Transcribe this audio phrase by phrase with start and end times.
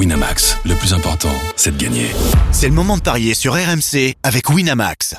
[0.00, 2.06] Winamax, le plus important, c'est de gagner.
[2.52, 5.14] C'est le moment de parier sur RMC avec Winamax.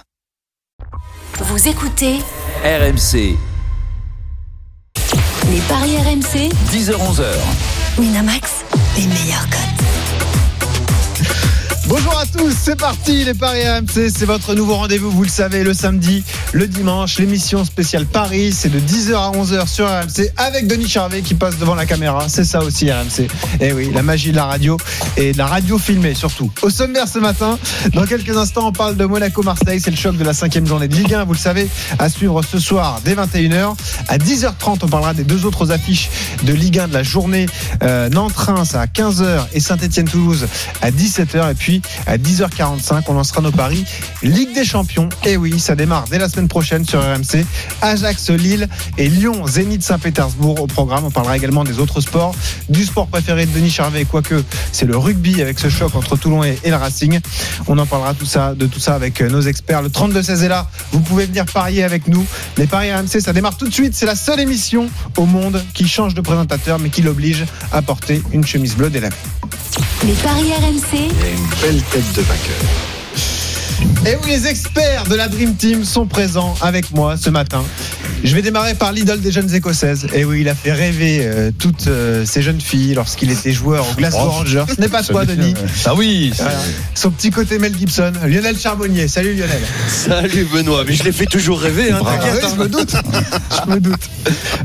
[1.37, 2.15] Vous écoutez
[2.63, 3.37] RMC,
[5.51, 7.25] les paris RMC 10h-11h.
[7.99, 8.65] Winamax,
[8.97, 9.90] les meilleurs cotes.
[11.91, 15.61] Bonjour à tous, c'est parti les Paris RMC, c'est votre nouveau rendez-vous, vous le savez,
[15.61, 20.67] le samedi, le dimanche, l'émission spéciale Paris, c'est de 10h à 11h sur RMC avec
[20.67, 23.27] Denis Charvet qui passe devant la caméra, c'est ça aussi RMC.
[23.59, 24.77] Eh oui, la magie de la radio
[25.17, 26.49] et de la radio filmée surtout.
[26.61, 27.59] Au sommaire ce matin,
[27.93, 30.95] dans quelques instants, on parle de Monaco-Marseille, c'est le choc de la cinquième journée de
[30.95, 31.67] Ligue 1, vous le savez,
[31.99, 33.75] à suivre ce soir dès 21h.
[34.07, 36.09] À 10h30, on parlera des deux autres affiches
[36.43, 37.47] de Ligue 1 de la journée,
[37.83, 40.47] euh, Nantes-Reims à 15h et Saint-Etienne-Toulouse
[40.81, 43.85] à 17h et puis à 10h45, on lancera nos paris
[44.23, 45.09] Ligue des Champions.
[45.25, 47.45] Et oui, ça démarre dès la semaine prochaine sur RMC.
[47.81, 48.67] Ajax, Lille
[48.97, 51.05] et Lyon, Zénith Saint-Pétersbourg au programme.
[51.05, 52.35] On parlera également des autres sports,
[52.69, 56.43] du sport préféré de Denis Charvet, quoique c'est le rugby avec ce choc entre Toulon
[56.43, 57.19] et, et le Racing.
[57.67, 59.81] On en parlera tout ça, de tout ça avec euh, nos experts.
[59.81, 60.67] Le 32-16 est là.
[60.91, 62.25] Vous pouvez venir parier avec nous.
[62.57, 63.93] Les paris RMC, ça démarre tout de suite.
[63.95, 68.21] C'est la seule émission au monde qui change de présentateur, mais qui l'oblige à porter
[68.31, 69.09] une chemise bleue dès la
[70.03, 71.09] Les paris RMC,
[71.79, 72.57] Tête de vainqueur.
[74.05, 77.63] Et oui, les experts de la Dream Team sont présents avec moi ce matin.
[78.23, 80.07] Je vais démarrer par l'idole des jeunes écossaises.
[80.13, 83.85] Et oui, il a fait rêver euh, toutes euh, ces jeunes filles lorsqu'il était joueur
[83.89, 84.65] au Glasgow Oh, Rangers.
[84.75, 85.53] Ce n'est pas toi, Denis.
[85.85, 86.57] Ah oui, Voilà.
[86.93, 89.07] Son petit côté Mel Gibson, Lionel Charbonnier.
[89.07, 89.61] Salut Lionel.
[89.87, 91.91] Salut Benoît, mais je l'ai fait toujours rêver.
[91.91, 92.53] Hein, Ah t'inquiète, oui, hein.
[92.55, 92.95] je me doute.
[93.65, 94.01] Je me doute.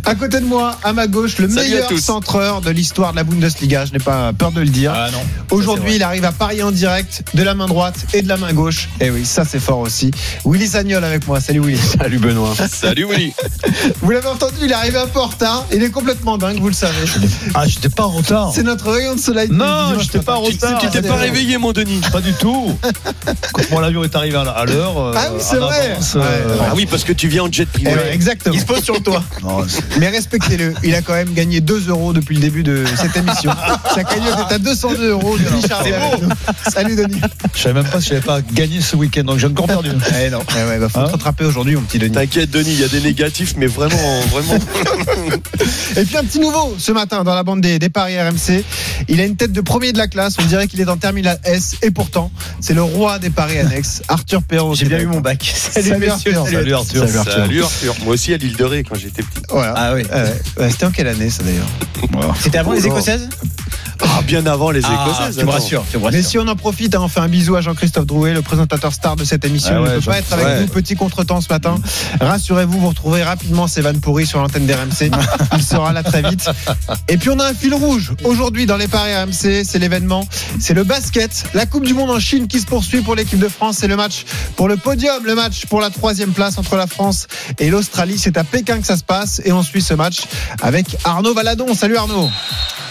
[0.04, 3.24] À côté de moi, à ma gauche, le Salut meilleur centreur de l'histoire de la
[3.24, 3.84] Bundesliga.
[3.84, 4.92] Je n'ai pas peur de le dire.
[4.94, 5.18] Ah non.
[5.50, 8.52] Aujourd'hui, il arrive à parier en direct de la main droite et de la main
[8.52, 8.88] gauche.
[9.00, 10.10] Et oui, ça c'est fort aussi.
[10.44, 11.40] Willy Sagnol avec moi.
[11.40, 11.78] Salut Willy.
[11.98, 12.54] Salut Benoît.
[12.70, 13.32] Salut Willy.
[14.02, 15.64] Vous l'avez entendu, il est arrivé un peu en retard.
[15.72, 16.92] Il est complètement dingue, vous le savez.
[17.54, 18.50] Ah, j'étais pas en retard.
[18.54, 19.48] C'est notre rayon de soleil.
[19.50, 20.78] Non, j'étais pas en retard.
[20.80, 22.76] Tu t'es pas réveillé mon Denis Pas du tout.
[23.52, 24.98] Quand mon avion est arrivé à l'heure.
[24.98, 25.90] euh, Ah oui, c'est en vrai.
[25.92, 27.90] avance, euh, Ah oui, parce que tu viens en jet privé.
[27.90, 28.54] ouais, exactement.
[28.54, 29.22] Il se pose sur le toit.
[29.42, 32.84] non, c'est- Mais respectez-le, il a quand même gagné 2 euros depuis le début de
[32.96, 33.52] cette émission.
[33.94, 35.36] Sa cagnotte est à 202 euros.
[35.38, 35.94] Denis Charvet.
[36.72, 37.20] Salut Denis.
[37.54, 39.90] Je savais même pas si j'avais pas gagné ce week-end, donc j'ai encore perdu.
[40.22, 42.12] Eh non, eh ouais, bah, faut Hein te rattraper aujourd'hui, mon petit Denis.
[42.14, 44.58] T'inquiète Denis, il y a des négatifs, mais vraiment, vraiment.
[45.96, 48.64] Et puis un petit nouveau ce matin dans la bande des, des paris RMC.
[49.08, 50.36] Il a une tête de premier de la classe.
[50.40, 51.76] On dirait qu'il est en terminale S.
[51.82, 52.30] Et pourtant,
[52.60, 54.74] c'est le roi des paris annexes, Arthur Perrault.
[54.74, 55.42] J'ai bien eu mon bac.
[55.44, 56.46] Salut, Arthur.
[56.46, 57.08] Salut Arthur.
[57.08, 57.94] Salut Arthur.
[58.04, 59.42] Moi aussi à l'île de Ré quand j'étais petit.
[59.50, 59.74] Voilà.
[59.76, 60.02] Ah oui.
[60.70, 62.36] C'était en quelle année ça d'ailleurs?
[62.40, 62.86] C'était avant les.
[62.86, 63.28] Écossaises?
[64.02, 65.36] Ah, bien avant les Ah, Écossaises.
[65.36, 65.58] Tu me attends.
[65.60, 65.84] rassures.
[65.90, 68.32] Tu me Mais si on en profite, hein, on fait un bisou à Jean-Christophe Drouet,
[68.34, 69.74] le présentateur star de cette émission.
[69.76, 70.60] Ah il ne peut pas être avec ouais.
[70.60, 70.66] nous.
[70.68, 71.76] Petit contretemps ce matin.
[72.20, 75.10] Rassurez-vous, vous retrouverez rapidement Sévan Pourri sur l'antenne d'RMC.
[75.56, 76.48] il sera là très vite.
[77.08, 78.12] Et puis on a un fil rouge.
[78.24, 80.26] Aujourd'hui, dans les paris RMC, c'est l'événement.
[80.60, 81.44] C'est le basket.
[81.54, 83.78] La Coupe du Monde en Chine qui se poursuit pour l'équipe de France.
[83.80, 84.24] C'est le match
[84.56, 87.26] pour le podium, le match pour la troisième place entre la France
[87.58, 88.18] et l'Australie.
[88.18, 89.40] C'est à Pékin que ça se passe.
[89.44, 90.22] Et on suit ce match
[90.62, 91.74] avec Arnaud Valadon.
[91.74, 92.30] Salut Arnaud.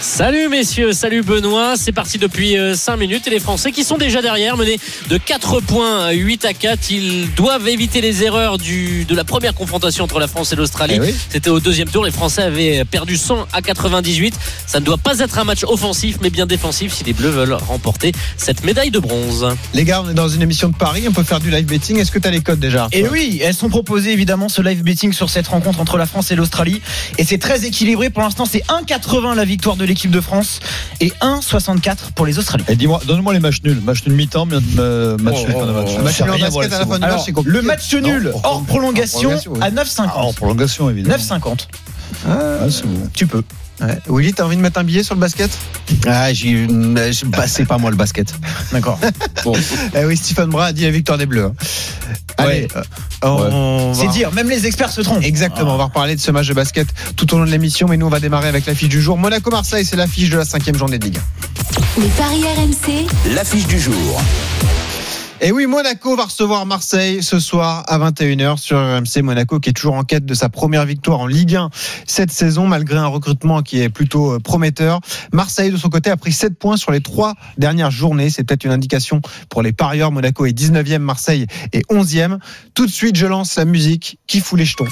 [0.00, 1.74] Salut messieurs, salut Benoît.
[1.76, 4.78] C'est parti depuis 5 minutes et les Français qui sont déjà derrière, menés
[5.10, 6.90] de 4 points, 8 à 4.
[6.90, 10.94] Ils doivent éviter les erreurs du, de la première confrontation entre la France et l'Australie.
[10.96, 11.14] Eh oui.
[11.28, 12.04] C'était au deuxième tour.
[12.04, 14.34] Les Français avaient perdu 100 à 98.
[14.66, 17.52] Ça ne doit pas être un match offensif, mais bien défensif si les Bleus veulent
[17.52, 19.46] remporter cette médaille de bronze.
[19.74, 21.04] Les gars, on est dans une émission de paris.
[21.08, 21.98] On peut faire du live betting.
[21.98, 24.82] Est-ce que tu as les codes déjà Et oui, elles sont proposées évidemment ce live
[24.82, 26.80] betting sur cette rencontre entre la France et l'Australie.
[27.18, 28.08] Et c'est très équilibré.
[28.08, 30.60] Pour l'instant, c'est 1,80 la victoire de l'équipe de France
[31.00, 32.64] et 1,64 pour les Australiens.
[32.68, 33.80] Et dis-moi, donne-moi les matchs nuls.
[33.82, 35.90] Match nul mi-temps, mi- euh, match Oh, nul fin de match.
[35.98, 39.58] match match, le match nul Non, hors prolongation prolongation, oui.
[39.62, 40.10] à 9,50.
[40.14, 41.16] Ah, en prolongation, évidemment.
[41.16, 41.68] 9,50.
[42.28, 42.34] Ah,
[42.70, 43.08] c'est bon.
[43.14, 43.42] Tu peux.
[43.80, 43.98] Ouais.
[44.08, 45.50] Willy, t'as envie de mettre un billet sur le basket?
[46.06, 48.32] Ah, j'ai, bah, c'est pas moi le basket.
[48.72, 48.98] D'accord.
[49.94, 51.44] Eh oui, Stephen Bras a dit la victoire des Bleus.
[51.44, 51.54] hein.
[52.38, 52.82] Allez, euh,
[53.22, 55.22] on va- C'est dire, même les experts se trompent.
[55.22, 56.86] Exactement, on va reparler de ce match de basket
[57.16, 59.16] tout au long de l'émission, mais nous on va démarrer avec l'affiche du jour.
[59.16, 61.18] Monaco-Marseille, c'est l'affiche de la cinquième journée de Ligue.
[61.98, 64.20] Les paris RMC, L'affiche du jour.
[65.42, 69.22] Et oui, Monaco va recevoir Marseille ce soir à 21h sur RMC.
[69.22, 71.68] Monaco qui est toujours en quête de sa première victoire en Ligue 1
[72.06, 75.00] cette saison, malgré un recrutement qui est plutôt euh, prometteur.
[75.34, 78.30] Marseille, de son côté, a pris 7 points sur les trois dernières journées.
[78.30, 80.10] C'est peut-être une indication pour les parieurs.
[80.10, 82.38] Monaco est 19e, Marseille est 11e.
[82.74, 84.88] Tout de suite, je lance la musique qui fout les jetons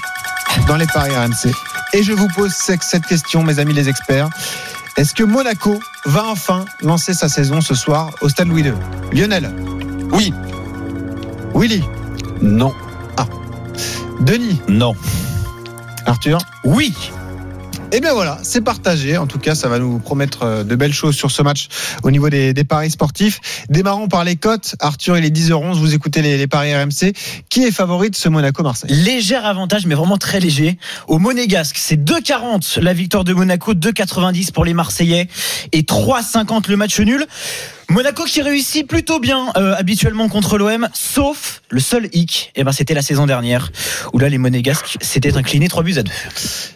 [0.69, 1.55] dans les paris RMC.
[1.95, 4.29] Et je vous pose cette question, mes amis les experts.
[4.99, 8.75] Est-ce que Monaco va enfin lancer sa saison ce soir au Stade Louis II
[9.13, 9.51] Lionel
[10.13, 10.33] Oui.
[11.55, 11.83] Willy
[12.43, 12.73] Non.
[14.21, 14.95] Denis Non.
[16.07, 16.95] Arthur Oui.
[17.93, 19.17] Et bien voilà, c'est partagé.
[19.19, 21.69] En tout cas, ça va nous promettre euh, de belles choses sur ce match
[22.03, 23.41] au niveau des, des paris sportifs.
[23.69, 24.75] Démarrons par les cotes.
[24.81, 25.75] Arthur, il est 10h11.
[25.75, 27.13] Vous écoutez les, les paris RMC.
[27.51, 28.91] Qui est favori de ce Monaco-Marseille?
[28.91, 30.77] Léger avantage, mais vraiment très léger.
[31.07, 35.29] Au Monégasque, c'est 2,40 la victoire de Monaco, 2,90 pour les Marseillais
[35.73, 37.27] et 3,50 le match nul.
[37.89, 42.73] Monaco qui réussit plutôt bien euh, habituellement contre l'OM, sauf le seul hic, et ben
[42.73, 43.71] c'était la saison dernière
[44.13, 46.11] où là les Monégasques s'étaient inclinés 3 buts à 2.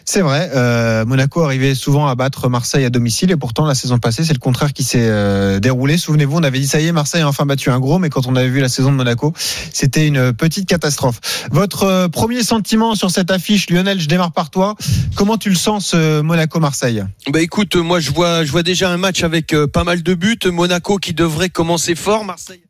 [0.05, 3.97] C'est vrai, euh, Monaco arrivait souvent à battre Marseille à domicile et pourtant la saison
[3.97, 5.97] passée c'est le contraire qui s'est euh, déroulé.
[5.97, 8.27] Souvenez-vous, on avait dit ça y est, Marseille a enfin battu un gros, mais quand
[8.27, 9.33] on avait vu la saison de Monaco,
[9.73, 11.19] c'était une petite catastrophe.
[11.51, 14.75] Votre euh, premier sentiment sur cette affiche, Lionel, je démarre par toi.
[15.15, 17.03] Comment tu le sens ce Monaco-Marseille?
[17.31, 20.13] Bah écoute, moi je vois, je vois déjà un match avec euh, pas mal de
[20.13, 20.39] buts.
[20.45, 22.25] Monaco qui devrait commencer fort.
[22.25, 22.63] Marseille.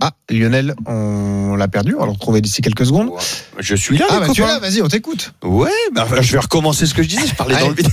[0.00, 3.10] Ah, Lionel, on l'a perdu, on va le retrouver d'ici quelques secondes.
[3.58, 5.32] Je suis là, Ah bah tu es là, vas-y, on t'écoute.
[5.42, 7.26] Ouais, bah, je vais recommencer ce que je disais.
[7.26, 7.88] Je parlais dans le vide.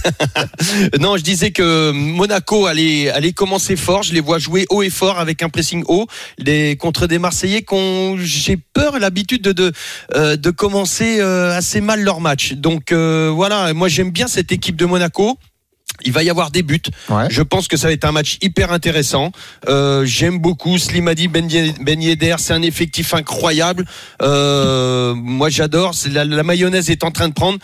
[1.00, 4.04] non, je disais que Monaco allait, allait commencer fort.
[4.04, 6.06] Je les vois jouer haut et fort avec un pressing haut
[6.38, 9.72] les, contre des Marseillais qu'on j'ai peur l'habitude de de,
[10.14, 12.54] euh, de commencer euh, assez mal leur match.
[12.54, 15.40] Donc euh, voilà, moi j'aime bien cette équipe de Monaco.
[16.06, 16.82] Il va y avoir des buts.
[17.10, 17.26] Ouais.
[17.30, 19.32] Je pense que ça va être un match hyper intéressant.
[19.68, 21.48] Euh, J'aime beaucoup Slimani Ben
[21.82, 22.36] Ben Yedder.
[22.38, 23.86] C'est un effectif incroyable.
[24.22, 25.94] Euh, moi, j'adore.
[26.12, 27.60] La, la mayonnaise est en train de prendre.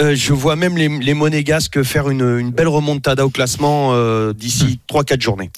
[0.00, 4.32] Euh, je vois même les, les Monégasques faire une, une belle remontada au classement euh,
[4.32, 5.50] d'ici 3-4 journées.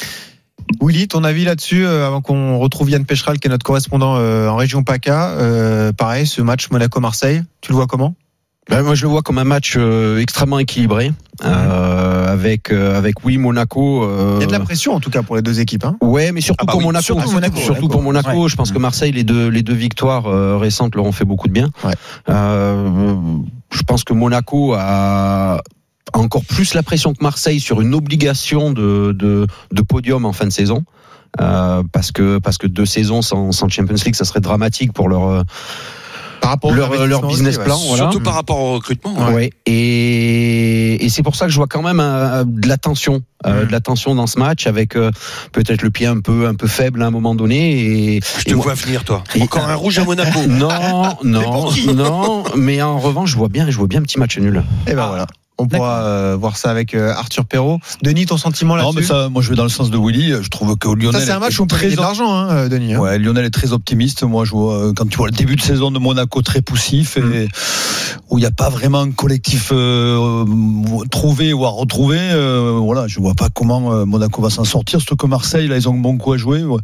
[0.80, 4.48] Willy, ton avis là-dessus, euh, avant qu'on retrouve Yann Pécheral, qui est notre correspondant euh,
[4.48, 5.30] en région PACA.
[5.30, 8.14] Euh, pareil, ce match Monaco-Marseille, tu le vois comment?
[8.68, 11.12] Ben, moi, je le vois comme un match euh, extrêmement équilibré,
[11.44, 11.85] euh,
[12.36, 14.04] avec euh, avec oui Monaco.
[14.04, 15.84] euh, Il y a de la pression en tout cas pour les deux équipes.
[15.84, 15.96] Hein.
[16.00, 17.04] Ouais, mais surtout Ah bah pour oui, Monaco.
[17.04, 17.88] surtout Monaco, Surtout Monaco.
[17.88, 18.42] pour Monaco.
[18.44, 18.48] Ouais.
[18.48, 21.48] Je pense que Marseille, les deux les deux victoires euh, récentes leur ont fait beaucoup
[21.48, 21.70] de bien.
[21.84, 21.94] Ouais.
[22.28, 23.14] Euh,
[23.72, 25.60] je pense que Monaco a
[26.12, 30.44] encore plus la pression que Marseille sur une obligation de de, de podium en fin
[30.46, 30.84] de saison.
[31.40, 35.08] Euh, parce que parce que deux saisons sans, sans Champions League, ça serait dramatique pour
[35.08, 35.42] leur euh,
[36.46, 37.76] Par rapport au leur, leur business plan.
[37.76, 38.04] Voilà.
[38.04, 39.14] Surtout par rapport au recrutement.
[39.32, 39.50] Ouais.
[39.66, 43.64] Et, et c'est pour ça que je vois quand même un- de la tension, euh,
[43.64, 43.66] Mm.
[43.66, 45.10] de la tension dans ce match, avec euh,
[45.52, 48.16] peut-être le pied un peu un peu faible à un moment donné.
[48.16, 49.24] Et, Je te et moi- vois venir, toi.
[49.40, 50.38] Encore un rouge à Monaco.
[50.48, 52.44] non, non, non.
[52.56, 54.62] Mais en revanche, je vois bien, je vois bien un petit match nul.
[54.86, 55.26] Et ben voilà.
[55.58, 57.80] On pourra euh, voir ça avec euh, Arthur Perrault.
[58.02, 60.34] Denis, ton sentiment Non, mais là-dessus ça, moi je vais dans le sens de Willy.
[60.42, 61.12] Je trouve que Lionel.
[61.20, 62.94] Ça, c'est un match est où on peut gagner de l'argent, hein, euh, Denis.
[62.94, 62.98] hein.
[63.00, 64.22] Ouais, Lionel est très optimiste.
[64.22, 67.20] Moi, je vois, quand tu vois le début de saison de Monaco très poussif et
[67.22, 67.48] Mm.
[68.30, 70.44] où il n'y a pas vraiment un collectif euh,
[71.10, 75.00] trouvé ou à retrouver, euh, voilà, je vois pas comment euh, Monaco va s'en sortir.
[75.00, 76.62] Surtout que Marseille, là, ils ont un bon coup à jouer.
[76.64, 76.80] Ouais.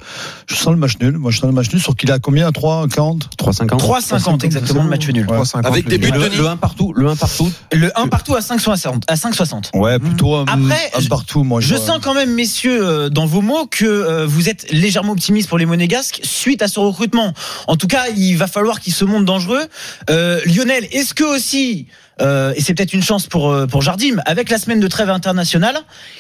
[0.47, 1.19] Je sens le match nul.
[1.19, 1.81] Moi, je sens le match nul.
[1.83, 2.51] Sur qu'il a combien?
[2.53, 3.67] 3, 40 3,50.
[3.79, 5.27] 3,50 exactement le match nul.
[5.27, 6.19] 3,50, Avec le des buts Denis.
[6.25, 7.51] Le, Denis le 1 partout, le 1 partout.
[7.73, 9.03] Le 1 partout à 5,60.
[9.09, 9.77] À 5,60.
[9.79, 11.45] Ouais, plutôt un, Après, un partout.
[11.45, 15.13] Moi, Je sens quand même, messieurs, euh, dans vos mots, que euh, vous êtes légèrement
[15.13, 17.33] optimiste pour les Monégasques suite à ce recrutement.
[17.67, 19.63] En tout cas, il va falloir qu'ils se montrent dangereux.
[20.11, 21.87] Euh, Lionel, est-ce que aussi,
[22.21, 25.09] euh, et c'est peut-être une chance pour euh, pour Jardim, avec la semaine de trêve
[25.11, 25.77] internationale,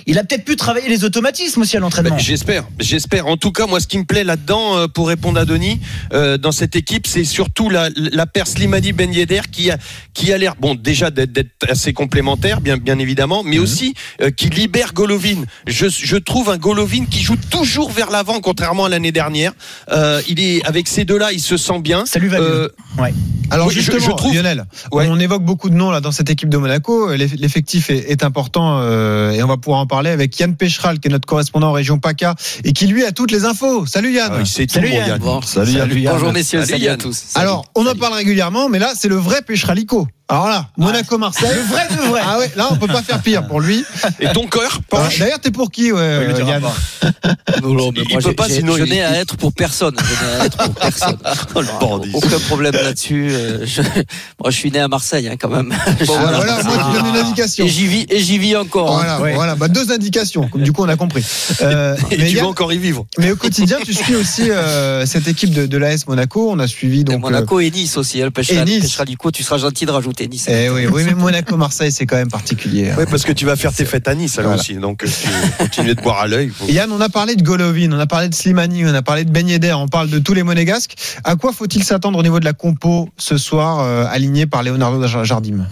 [0.06, 2.16] il a peut-être pu travailler les automatismes aussi à l'entraînement.
[2.16, 3.26] Ben, J'espère, j'espère.
[3.26, 5.80] En tout cas, moi, ce qui me plaît là-dedans, euh, pour répondre à Denis,
[6.12, 9.76] euh, dans cette équipe, c'est surtout la, la paire Slimani Ben Yedder qui a,
[10.14, 14.30] qui a l'air, bon, déjà d'être d'être assez complémentaire, bien, bien évidemment, mais aussi euh,
[14.30, 15.44] qui libère Golovin.
[15.66, 19.52] Je, je trouve un Golovin qui joue toujours vers l'avant, contrairement à l'année dernière.
[19.90, 22.06] Euh, il est avec ces deux-là, il se sent bien.
[22.06, 22.68] Ça lui va Euh,
[22.98, 23.04] mieux.
[23.50, 25.06] Alors Oui, je- justement, je trouve- Lionel, Ouais.
[25.10, 27.12] on évoque beaucoup de noms là dans cette équipe de Monaco.
[27.14, 31.00] L'eff- L'effectif est, est important euh, et on va pouvoir en parler avec Yann Pécheral,
[31.00, 32.34] qui est notre correspondant en région PACA
[32.64, 33.86] et qui lui a toutes les infos.
[33.86, 34.30] Salut Yann.
[34.34, 35.08] Ah, il sait tout, Salut, Yann.
[35.08, 35.18] Yann.
[35.20, 35.40] Bon.
[35.42, 35.88] Salut, Yann.
[36.12, 36.98] Bonjour messieurs, Salut, salut, à Yann.
[36.98, 37.16] tous.
[37.16, 37.42] Salut.
[37.46, 40.06] Alors, on en parle régulièrement, mais là, c'est le vrai Pécheralico.
[40.32, 41.50] Alors là, Monaco-Marseille.
[41.54, 42.22] Le vrai de vrai.
[42.24, 43.84] Ah ouais, là, on peut pas faire pire pour lui.
[44.18, 45.18] Et ton cœur Ah, penche.
[45.18, 46.62] D'ailleurs, t'es pour qui, ouais, Il Yann.
[47.62, 49.94] Non, non, peut pas, sinon je il- n'ai à être pour personne.
[49.98, 51.18] Je n'ai à être pour personne.
[51.54, 52.10] Le bandit.
[52.14, 53.28] Aucun problème là-dessus.
[53.30, 55.68] euh, je- Moi, je suis né à Marseille, hein, quand même.
[56.06, 57.64] Bon, voilà, voilà, moi, tu donnes une indication.
[57.66, 58.98] Et j'y vis, et j'y vis encore.
[58.98, 59.18] hein.
[59.18, 60.48] Voilà, voilà, bah, deux indications.
[60.54, 61.24] Du coup, on a compris.
[61.60, 63.04] Euh, Et mais, tu Yann, vas encore y vivre.
[63.18, 66.48] mais au quotidien, tu suis aussi euh, cette équipe de, de l'AS Monaco.
[66.50, 67.20] On a suivi Et donc.
[67.20, 68.22] Monaco et Nice aussi.
[68.22, 68.96] hein, Et Nice.
[69.32, 70.46] Tu seras gentil de rajouter Nice.
[70.48, 72.90] eh oui, oui, mais Monaco-Marseille, c'est quand même particulier.
[72.90, 72.94] hein.
[72.98, 74.60] Oui, parce que tu vas faire tes fêtes à Nice, alors Voilà.
[74.62, 74.74] aussi.
[74.74, 76.48] Donc, euh, tu continues de boire à l'œil.
[76.50, 79.24] faut- Yann, on a parlé de Golovin, on a parlé de Slimani, on a parlé
[79.24, 80.94] de Ben Yedder, on parle de tous les monégasques.
[81.24, 85.06] À quoi faut-il s'attendre au niveau de la compo ce soir, euh, alignée par Leonardo
[85.24, 85.66] Jardim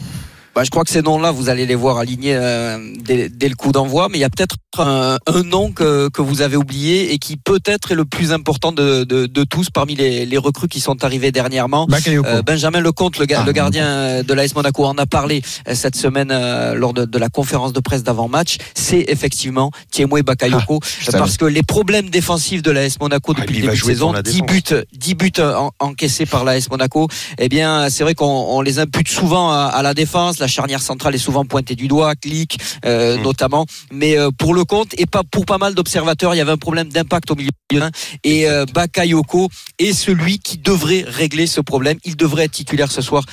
[0.54, 3.54] Bah, je crois que ces noms-là, vous allez les voir alignés euh, dès, dès le
[3.54, 7.12] coup d'envoi, mais il y a peut-être un, un nom que, que vous avez oublié
[7.12, 10.66] et qui peut-être est le plus important de, de, de tous parmi les, les recrues
[10.66, 11.86] qui sont arrivés dernièrement.
[11.86, 12.28] Bakayoko.
[12.28, 15.94] Euh, Benjamin Lecomte, le, Ah, le gardien de l'AS Monaco, en a parlé euh, cette
[15.94, 18.56] semaine euh, lors de, de la conférence de presse d'avant-match.
[18.74, 21.18] C'est effectivement Thiemoué Bakayoko, savais.
[21.18, 24.06] parce que les problèmes défensifs de l'AS Monaco Ah, depuis il le début de saison,
[24.06, 24.50] pour la 10 défense.
[24.72, 27.06] buts, 10 buts en- encaissés par l'AS Monaco,
[27.38, 30.39] eh bien, c'est vrai qu'on on les impute souvent à, à la défense.
[30.40, 33.22] La charnière centrale est souvent pointée du doigt, clic euh, Mm.
[33.22, 33.66] notamment.
[33.92, 36.56] Mais euh, pour le compte et pas pour pas mal d'observateurs, il y avait un
[36.58, 37.50] problème d'impact au milieu.
[37.50, 37.90] de terrain.
[38.24, 41.98] Et euh, Bakayoko est celui qui devrait régler ce problème.
[42.04, 43.24] Il devrait être titulaire ce soir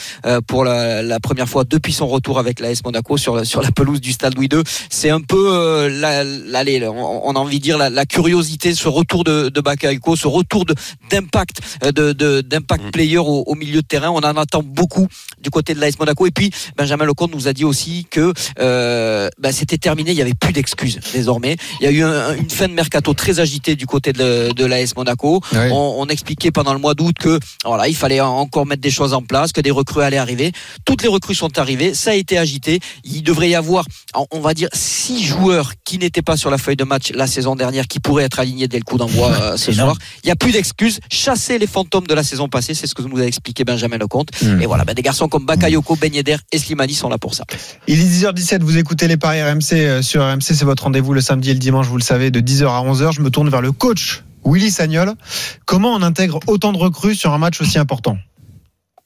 [0.47, 3.71] pour la, la première fois depuis son retour avec l'AS Monaco sur la, sur la
[3.71, 4.61] pelouse du Stade Louis II.
[4.89, 6.23] C'est un peu la,
[6.91, 10.65] on, on a envie de dire la, curiosité, ce retour de, de Bakayoko, ce retour
[10.65, 10.75] de
[11.09, 12.91] d'impact euh, de, de- d'impact Mm.
[12.91, 14.09] player au, au milieu de terrain.
[14.09, 15.07] On en attend beaucoup
[15.41, 16.25] du côté de l'AS Monaco.
[16.27, 20.11] Et puis Benjamin Lecomte nous a dit aussi que euh, bah, c'était terminé.
[20.11, 21.55] Il n'y avait plus d'excuses désormais.
[21.79, 24.65] Il y a eu un- une fin de mercato très agitée du côté de, de
[24.65, 25.41] l'AS Monaco.
[25.53, 25.69] Ouais.
[25.71, 29.13] On, on expliquait pendant le mois d'août que voilà, il fallait encore mettre des choses
[29.13, 30.51] en place, que des recrues allaient arriver.
[30.85, 31.93] Toutes les recrues sont arrivées.
[31.93, 32.79] Ça a été agité.
[33.03, 33.85] Il devrait y avoir,
[34.31, 37.55] on va dire, six joueurs qui n'étaient pas sur la feuille de match la saison
[37.55, 39.95] dernière, qui pourraient être alignés dès le coup d'envoi euh, ce soir.
[40.23, 40.99] Il n'y a plus d'excuses.
[41.11, 44.29] Chasser les fantômes de la saison passée, c'est ce que nous a expliqué Benjamin Lecomte.
[44.41, 44.61] Hmm.
[44.61, 47.45] Et voilà, ben, des garçons comme Bakayoko, Ben Yedder et Slimani sont là pour ça.
[47.87, 51.21] Il est 10h17, vous écoutez les paris RMC euh, sur RMC, c'est votre rendez-vous le
[51.21, 53.13] samedi et le dimanche, vous le savez, de 10h à 11h.
[53.13, 55.13] Je me tourne vers le coach Willy Sagnol.
[55.65, 58.17] Comment on intègre autant de recrues sur un match aussi important?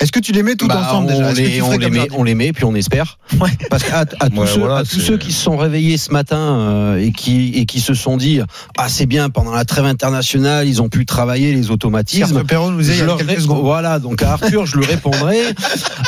[0.01, 2.24] Est-ce que tu les mets tout Bah, ensemble on, déjà les, on, les met, on
[2.24, 3.17] les met, puis on espère.
[3.39, 3.50] Ouais.
[3.70, 5.98] Parce qu'à à tous, Ouais, ceux, voilà, à tous c'est- ceux qui se sont réveillés
[5.98, 8.41] ce matin euh, et, qui, et qui se sont dit
[8.77, 12.43] Ah, c'est bien, pendant la trêve internationale, ils ont pu travailler les automatismes.
[12.43, 13.62] Perrault nous y Je a leur quelques ré- secondes.
[13.63, 15.38] Voilà, donc à Arthur, je lui répondrai.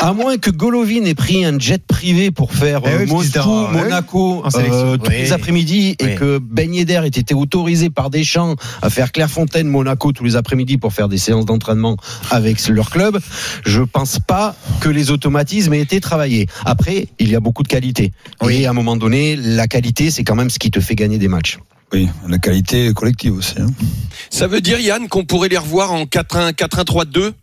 [0.02, 3.68] À moins que Golovin ait pris un jet privé pour faire Eh euh, oui, Moscou,
[3.72, 5.18] Monaco euh, tous Oui.
[5.20, 10.12] les après-midi et que Ben Yedder ait été autorisé par Deschamps à faire Clairefontaine, Monaco
[10.12, 11.98] tous les après-midi pour faire des séances d'entraînement
[12.32, 13.20] avec leur club,
[13.66, 16.48] je pense pas que les automatismes aient été travaillés.
[16.66, 18.12] Après, il y a beaucoup de qualité.
[18.50, 21.18] Et à un moment donné, la qualité, c'est quand même ce qui te fait gagner
[21.18, 21.60] des matchs.
[21.92, 23.56] Oui, la qualité collective aussi.
[23.60, 23.68] hein.
[24.30, 27.34] Ça veut dire, Yann, qu'on pourrait les revoir en 4-1, 4-1-3-2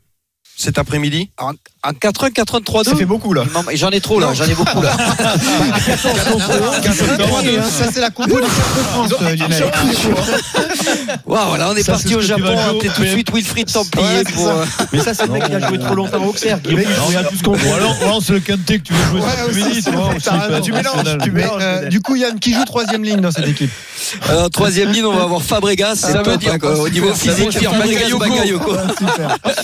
[0.56, 1.30] cet après-midi?
[1.38, 1.52] En,
[1.84, 3.44] en 4-1, 4-1, 3-2 Ça fait beaucoup là.
[3.72, 4.94] J'en ai trop là, j'en ai beaucoup là.
[7.70, 9.70] Ça c'est la compo de France, Lionel.
[11.26, 14.24] Waouh, voilà, on est Ça, parti au Japon, appelé tout de suite Wilfried Templier Ouais,
[14.24, 14.44] pour.
[14.44, 14.50] ça.
[14.50, 16.58] euh, Mais ça, c'est le mec qui a joué trop longtemps au Auxerre.
[16.60, 19.20] Guillaume, il regarde tout ce qu'on Ou alors, c'est le Kanté que tu veux jouer
[21.22, 21.58] tu mélanges.
[21.60, 23.70] Euh, du coup, Yann, qui joue troisième ligne dans cette équipe
[24.28, 25.96] Alors, euh, troisième ligne, on va avoir Fabregas.
[25.96, 28.76] Ça C'est veut dire hein, quoi Au niveau Ça physique, dire Fabregas, Bakayoko.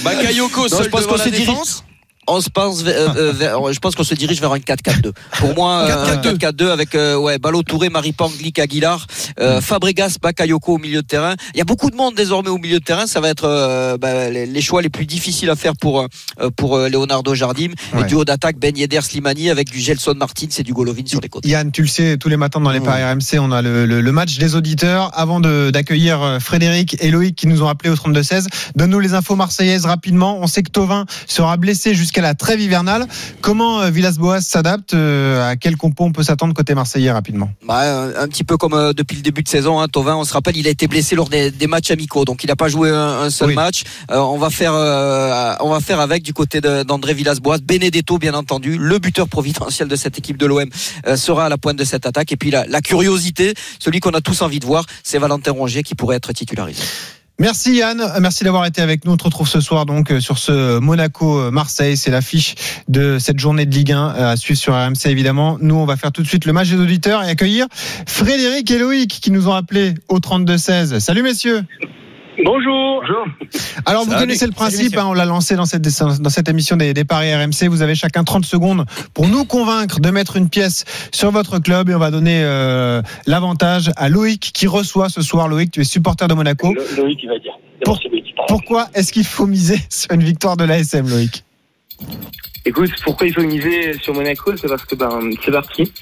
[0.04, 0.68] Bakayoko.
[0.68, 1.84] Seul devant la défense
[2.28, 5.12] On se pense, euh, euh, vers- je pense qu'on se dirige vers un 4-4-2.
[5.38, 9.06] Pour moi, euh, un 4-4-2 avec euh, ouais, Ballot Touré, Maripang, Glick, Aguilar,
[9.40, 11.34] euh, Fabregas, Bakayoko au milieu de terrain.
[11.54, 13.06] Il y a beaucoup de monde désormais au milieu de terrain.
[13.06, 16.50] Ça va être euh, bah, les, les choix les plus difficiles à faire pour euh,
[16.56, 17.70] pour euh, Leonardo Jardim.
[17.94, 18.02] Ouais.
[18.02, 21.20] Et du haut d'attaque, Ben Yedder, Slimani avec du Gelson Martins et du Golovin sur
[21.20, 21.48] les côtés.
[21.48, 24.00] Yann, tu le sais, tous les matins dans les paris RMC, on a le, le-
[24.00, 25.10] le match des auditeurs.
[25.14, 29.14] Avant de- d'accueillir euh, Frédéric et Loïc qui nous ont appelé au 32-16, donne-nous les
[29.14, 30.38] infos marseillaises rapidement.
[30.40, 33.06] On sait que Tovin sera blessé jusqu'à la trêve hivernale.
[33.40, 37.50] Comment euh, Villas-Boas s'adapte euh, À quel compo on peut s'attendre côté marseillais rapidement?
[37.66, 40.24] Bah, un, un petit peu comme euh, depuis le début de saison, hein, Tovin, on
[40.24, 42.68] se rappelle, il a été blessé lors des, des matchs amicaux, donc il n'a pas
[42.68, 43.54] joué un, un seul Oui.
[43.54, 43.84] match.
[44.10, 48.34] Euh, on va faire, euh, on va faire avec du côté d'André Villas-Boas, Benedetto bien
[48.34, 50.68] entendu, le buteur providentiel de cette équipe de l'OM
[51.06, 52.32] euh, sera à la pointe de cette attaque.
[52.32, 55.82] Et puis la, la curiosité, celui qu'on a tous envie de voir, c'est Valentin Rongier
[55.82, 56.82] qui pourrait être titularisé.
[57.38, 59.12] Merci Yann, merci d'avoir été avec nous.
[59.12, 61.98] On te retrouve ce soir donc euh, sur ce Monaco-Marseille.
[61.98, 62.54] C'est l'affiche
[62.88, 65.58] de cette journée de Ligue 1 euh, à suivre sur RMC évidemment.
[65.60, 67.66] Nous, on va faire tout de suite le match des auditeurs et accueillir
[68.06, 70.98] Frédéric et qui nous ont appelés au 32-16.
[70.98, 71.62] Salut messieurs
[72.44, 73.02] Bonjour.
[73.86, 74.22] Alors vous Salut.
[74.22, 77.34] connaissez le principe, hein, on l'a lancé dans cette, dans cette émission des, des paris
[77.34, 77.68] RMC.
[77.68, 81.88] Vous avez chacun 30 secondes pour nous convaincre de mettre une pièce sur votre club
[81.88, 85.48] et on va donner euh, l'avantage à Loïc qui reçoit ce soir.
[85.48, 86.74] Loïc, tu es supporter de Monaco.
[86.96, 87.52] Loïc, il va dire.
[87.84, 88.00] Pour-.
[88.48, 91.44] Pourquoi est-ce qu'il faut miser sur une victoire de l'ASM, Loïc?
[92.64, 94.56] Écoute, pourquoi il faut miser sur Monaco?
[94.56, 95.92] C'est parce que ben, c'est parti.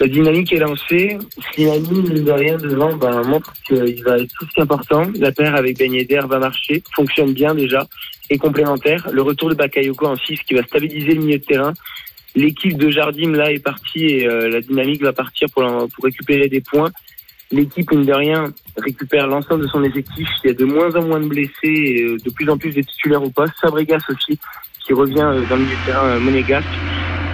[0.00, 1.18] La dynamique est lancée.
[1.58, 5.06] Mine de rien, devant, ben, montre qu'il va être plus qu'important.
[5.18, 7.84] La paire avec Ben va marcher, fonctionne bien déjà,
[8.30, 9.08] et complémentaire.
[9.12, 11.72] Le retour de Bakayoko en 6 qui va stabiliser le milieu de terrain.
[12.36, 15.64] L'équipe de Jardim, là, est partie et euh, la dynamique va partir pour,
[16.02, 16.90] récupérer des points.
[17.50, 20.28] L'équipe, mine de rien, récupère l'ensemble de son effectif.
[20.44, 22.72] Il y a de moins en moins de blessés et euh, de plus en plus
[22.72, 23.54] de titulaires au poste.
[23.60, 24.38] Fabregas aussi,
[24.84, 26.66] qui revient euh, dans le milieu de terrain monégasque.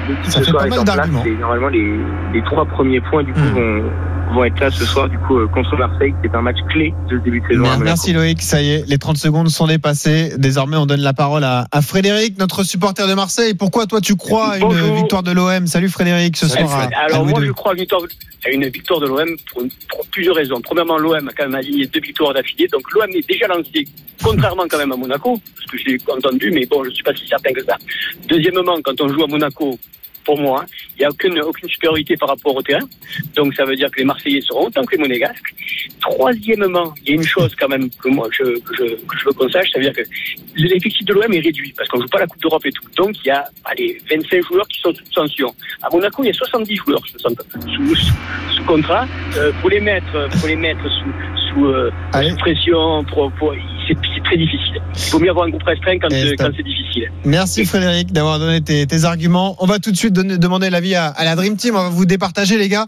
[0.08, 1.98] L'équipe pas est mal en place et normalement les,
[2.32, 3.54] les trois premiers points du coup Hmm.
[3.54, 3.82] vont,
[4.32, 6.14] vont être là ce soir du coup euh, contre Marseille.
[6.22, 7.64] C'est un match clé de ce début de saison.
[7.82, 10.32] Merci Loïc, ça y est, les 30 secondes sont dépassées.
[10.38, 13.54] Désormais, on donne la parole à, à Frédéric, notre supporter de Marseille.
[13.54, 16.70] Pourquoi toi tu crois à une victoire de l'OM Salut Frédéric, ce soir.
[16.72, 18.02] à Alors moi je crois à une victoire,
[18.44, 19.62] à une victoire de l'OM pour,
[20.10, 20.60] plusieurs raisons.
[20.60, 23.84] Premièrement, l'OM a quand même aligné deux victoires d'affilée, donc l'OM est déjà lancé,
[24.22, 27.26] contrairement quand même à Monaco, parce que j'ai entendu, mais bon, je suis pas si
[27.26, 27.76] certain que ça.
[28.28, 29.78] Deuxièmement, quand on joue à Monaco,
[30.24, 30.64] pour moi,
[30.96, 32.86] il n'y a aucune, aucune supériorité par rapport au terrain,
[33.36, 35.54] donc ça veut dire que les Marseillais seront autant que les Monégasques.
[36.00, 39.24] Troisièmement, il y a une chose quand même que moi je, que je, que je
[39.26, 40.02] veux qu'on sache, ça veut dire que
[40.56, 42.84] l'effectif de l'OM est réduit parce qu'on joue pas la Coupe d'Europe et tout.
[42.96, 45.54] Donc il y a allez, 25 joueurs qui sont sous sanction.
[45.82, 49.06] À Monaco, il y a 70 joueurs sous, sous, sous- contrat.
[49.36, 51.12] Euh, pour les mettre, pour les mettre sous,
[51.54, 51.90] sous, euh,
[52.30, 53.54] sous pression, pour, pour-
[54.34, 54.82] très difficile.
[55.06, 57.10] Il vaut mieux avoir un groupe restreint quand, euh, c'est difficile.
[57.24, 59.56] Merci Frédéric d'avoir donné tes, tes arguments.
[59.60, 61.74] On va tout de suite donner- demander l'avis à, à la Dream Team.
[61.76, 62.86] On va vous départager les gars.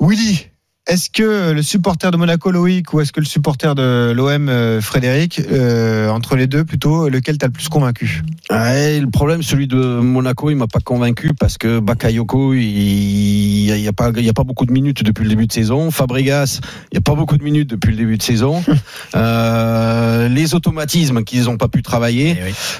[0.00, 0.46] Willy,
[0.86, 4.80] est-ce que le supporter de Monaco Loïc ou est-ce que le supporter de l'OM euh,
[4.80, 8.22] Frédéric, euh, entre les deux plutôt, lequel t'as le plus convaincu?
[8.50, 13.72] Ouais, le problème, celui de Monaco, il m'a pas convaincu parce que Bakayoko, il n'y
[13.72, 15.48] a, il y a pas, il y a pas beaucoup de minutes depuis le début
[15.48, 15.90] de saison.
[15.90, 16.60] Fabregas,
[16.92, 18.62] il n'y a pas beaucoup de minutes depuis le début de saison.
[19.14, 22.36] Euh, les automatismes qu'ils n'ont pas pu travailler,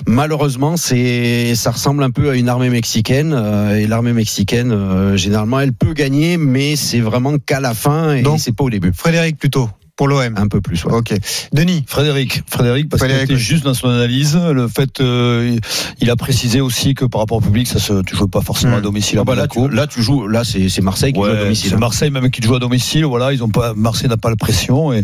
[0.07, 3.33] malheureusement, c'est, ça ressemble un peu à une armée mexicaine.
[3.33, 7.96] euh, et l'armée mexicaine, euh, généralement, elle peut gagner, mais c'est vraiment qu'à la fin
[8.13, 8.93] et Donc, c'est pas au début.
[8.95, 10.35] Frédéric plutôt, pour l'OM.
[10.37, 10.93] Un peu plus, ouais.
[10.93, 11.15] Ok.
[11.55, 13.41] Denis Frédéric, Frédéric, parce qu'il Frédéric, était oui.
[13.41, 14.37] juste dans son analyse.
[14.37, 15.57] Le fait, euh,
[16.01, 18.75] il a précisé aussi que par rapport au public, ça se, tu joues pas forcément
[18.77, 18.79] Hmm.
[18.79, 21.19] à domicile à Ah bah là, tu, là, tu joues, là, c'est, c'est Marseille qui
[21.21, 21.71] joue à domicile.
[21.71, 21.77] c'est.
[21.79, 23.07] Marseille même qui joue à domicile.
[23.07, 24.99] Voilà, ils ont pas, Marseille n'a pas la pression et,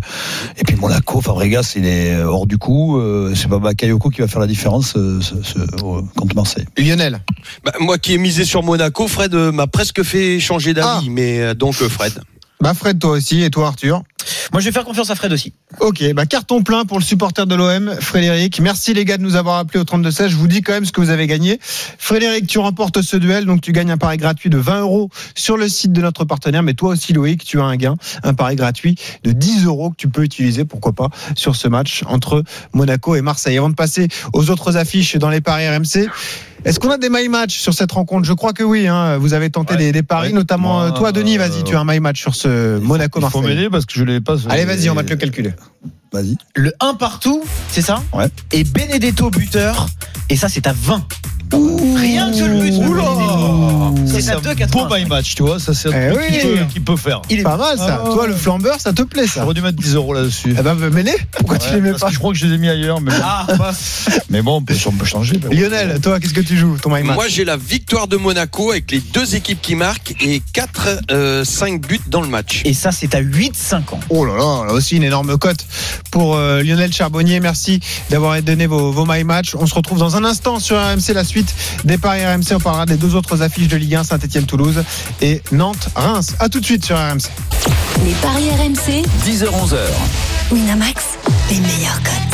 [0.58, 2.98] et puis Monaco, Fabregas, il est hors du coup.
[2.98, 5.58] euh, c'est pas Bakayoko qui va faire la différence euh, ce- ce-
[6.18, 6.66] contre Marseille.
[6.76, 7.20] Lionel
[7.64, 11.10] Bah, moi qui ai misé sur Monaco, Fred m'a presque fait changer d'avis, Ah.
[11.10, 12.12] mais donc Fred.
[12.62, 14.04] Bah Fred toi aussi et toi Arthur
[14.52, 15.52] Moi, je vais faire confiance à Fred aussi.
[15.80, 18.60] Ok, bah carton plein pour le supporter de l'OM, Frédéric.
[18.60, 20.28] Merci les gars de nous avoir appelés au 32-16.
[20.28, 21.58] Je vous dis quand même ce que vous avez gagné.
[21.60, 25.56] Frédéric, tu remportes ce duel, donc tu gagnes un pari gratuit de 20 euros sur
[25.56, 26.62] le site de notre partenaire.
[26.62, 29.96] Mais toi aussi, Loïc, tu as un gain, un pari gratuit de 10 euros que
[29.96, 33.58] tu peux utiliser, pourquoi pas, sur ce match entre Monaco et Marseille.
[33.58, 36.08] Avant de passer aux autres affiches dans les paris RMC.
[36.64, 38.24] Est-ce qu'on a des my match sur cette rencontre?
[38.26, 38.86] Je crois que oui.
[38.86, 39.18] Hein.
[39.18, 39.78] Vous avez tenté Ouais.
[39.78, 40.34] des, des paris, Ouais.
[40.34, 41.36] notamment Moi, euh, toi, Denis.
[41.36, 44.04] Vas-y, euh, tu as un my match sur ce Il faut m'aider parce que je
[44.04, 44.36] l'ai pas.
[44.48, 45.54] Allez, vas-y, on va te le calculer.
[46.12, 46.36] Vas-y.
[46.54, 48.02] Le 1 partout, c'est ça?
[48.12, 48.26] Ouais.
[48.52, 49.86] Et Benedetto buteur.
[50.28, 51.04] Et ça, c'est à 20.
[51.52, 54.70] Rien que le but Oula C'est c'est à un 2,80.
[54.70, 55.58] beau my match, tu vois.
[55.58, 56.60] Ça, c'est un Eh truc oui.
[56.72, 57.20] qui, peut, faire.
[57.30, 58.02] Il est Pas mal ça.
[58.04, 60.54] Ah, Toi, le flambeur, ça te plaît ça J'aurais dû mettre 10 euros là-dessus.
[60.58, 62.68] Eh ben, mêlé Pourquoi tu les mets pas Je crois que je les ai mis
[62.68, 63.00] ailleurs.
[63.00, 63.46] Mais bon, Ah,
[64.30, 65.38] mais bon on, peut, changer.
[65.50, 68.70] Lionel, toi, qu'est-ce que tu joues ton my match Moi j'ai la victoire de Monaco
[68.70, 72.62] avec les deux équipes qui marquent et 4 5 buts dans le match.
[72.64, 73.82] Et ça, c'est à 8,50.
[74.10, 75.64] Oh là là, là aussi une énorme cote
[76.10, 77.40] pour euh, Lionel Charbonnier.
[77.40, 79.54] Merci d'avoir donné vos, vos my match.
[79.54, 81.41] On se retrouve dans un instant sur RMC, la suite
[81.84, 82.54] des paris RMC.
[82.54, 84.84] On parlera des deux autres affiches de Ligue 1, Saint-Etienne-Toulouse
[85.20, 86.34] et Nantes-Reims.
[86.38, 87.28] À tout de suite sur RMC.
[88.04, 89.76] Les paris RMC, 10h-11h.
[90.50, 91.04] Winamax,
[91.50, 92.31] les meilleurs cotes.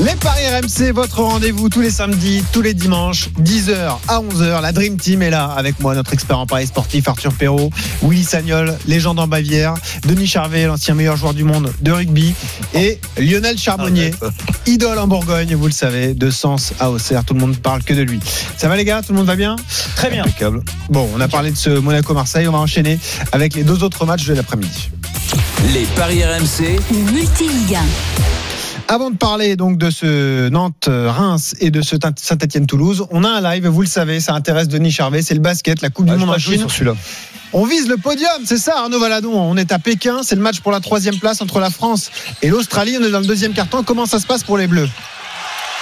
[0.00, 4.60] Les Paris RMC, votre rendez-vous tous les samedis, tous les dimanches, 10h à 11h.
[4.60, 7.70] La Dream Team est là avec moi, notre expert en Paris sportif Arthur Perrault,
[8.02, 9.74] Willy Sagnol, légende en Bavière,
[10.06, 12.34] Denis Charvet, l'ancien meilleur joueur du monde de rugby,
[12.74, 14.12] et Lionel Charbonnier,
[14.66, 17.24] idole en Bourgogne, vous le savez, de Sens à Auxerre.
[17.24, 18.18] Tout le monde parle que de lui.
[18.56, 19.02] Ça va les gars?
[19.02, 19.56] Tout le monde va bien?
[19.94, 20.24] Très bien.
[20.24, 20.62] Impeccable.
[20.88, 22.98] Bon, on a parlé de ce Monaco-Marseille, on va enchaîner
[23.30, 24.90] avec les deux autres matchs de l'après-midi.
[25.72, 26.80] Les paris RMC.
[26.90, 28.41] Le multi-Ligue 1.
[28.88, 33.66] Avant de parler donc de ce Nantes-Reims et de ce Saint-Etienne-Toulouse, on a un live,
[33.66, 36.30] vous le savez, ça intéresse Denis Charvet, c'est le basket, la Coupe Ah, du Monde
[36.30, 36.68] en Chine.
[36.68, 36.94] sur.
[37.54, 39.32] On vise le podium, c'est ça Arnaud Valadon.
[39.34, 42.10] On est à Pékin, c'est le match pour la troisième place entre la France
[42.42, 42.96] et l'Australie.
[43.00, 43.82] On est dans le deuxième carton.
[43.82, 44.88] Comment ça se passe pour les Bleus?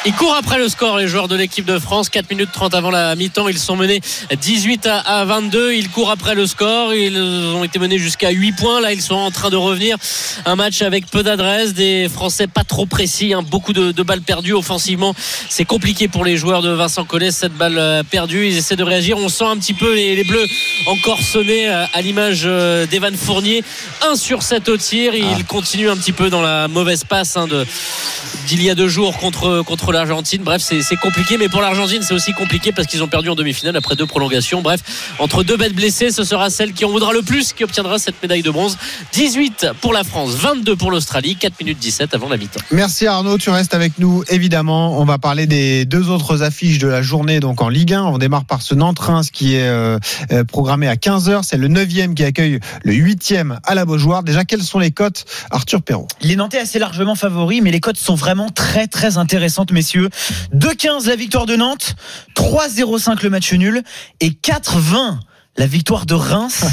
[0.06, 2.08] Ils courent après le score, les joueurs de l'équipe de France.
[2.08, 3.48] 4 minutes 30 avant la mi-temps.
[3.48, 4.00] Ils sont menés
[4.40, 5.74] 18 à- à 22.
[5.74, 6.94] Ils courent après le score.
[6.94, 8.80] Ils ont été menés jusqu'à 8 points.
[8.80, 9.98] Là, ils sont en train de revenir.
[10.46, 11.74] Un match avec peu d'adresse.
[11.74, 13.34] Des Français pas trop précis.
[13.34, 13.42] hein.
[13.42, 15.14] Beaucoup de, de balles perdues offensivement.
[15.50, 17.30] C'est compliqué pour les joueurs de Vincent Collet.
[17.30, 18.46] Cette balle euh, perdue.
[18.48, 19.18] Ils essaient de réagir.
[19.18, 20.46] On sent un petit peu les, les Bleus
[20.86, 23.62] encore sonnés euh, à l'image euh, d'Evan Fournier.
[24.10, 25.12] 1 sur 7 au tir.
[25.14, 27.46] Il continue un petit peu dans la mauvaise passe hein,
[28.46, 30.42] d'il y a deux jours contre, contre contre l'Argentine.
[30.44, 33.76] Bref, c'est compliqué, mais pour l'Argentine, c'est aussi compliqué parce qu'ils ont perdu en demi-finale
[33.76, 34.62] après deux prolongations.
[34.62, 34.80] Bref,
[35.18, 38.22] entre deux bêtes blessées, ce sera celle qui en voudra le plus qui obtiendra cette
[38.22, 38.78] médaille de bronze.
[39.12, 42.60] 18 pour la France, 22 pour l'Australie, 4 minutes 17 avant la mi-temps.
[42.70, 45.00] Merci Arnaud, tu restes avec nous évidemment.
[45.00, 48.04] On va parler des deux autres affiches de la journée donc en Ligue 1.
[48.04, 49.98] On démarre par ce Nantes-Reims qui est euh,
[50.30, 51.42] euh, programmé à 15h.
[51.42, 54.22] C'est le 9e qui accueille le 8e à la Beaujoire.
[54.22, 56.06] Déjà, quelles sont les cotes Arthur Perrault?
[56.22, 60.10] Les Nantais assez largement favoris, mais les cotes sont vraiment très très intéressantes, messieurs.
[60.54, 61.94] 2-15 la victoire de Nantes,
[62.36, 63.82] 3-0-5 le match nul
[64.20, 65.18] et 4-20
[65.56, 66.66] la victoire de Reims.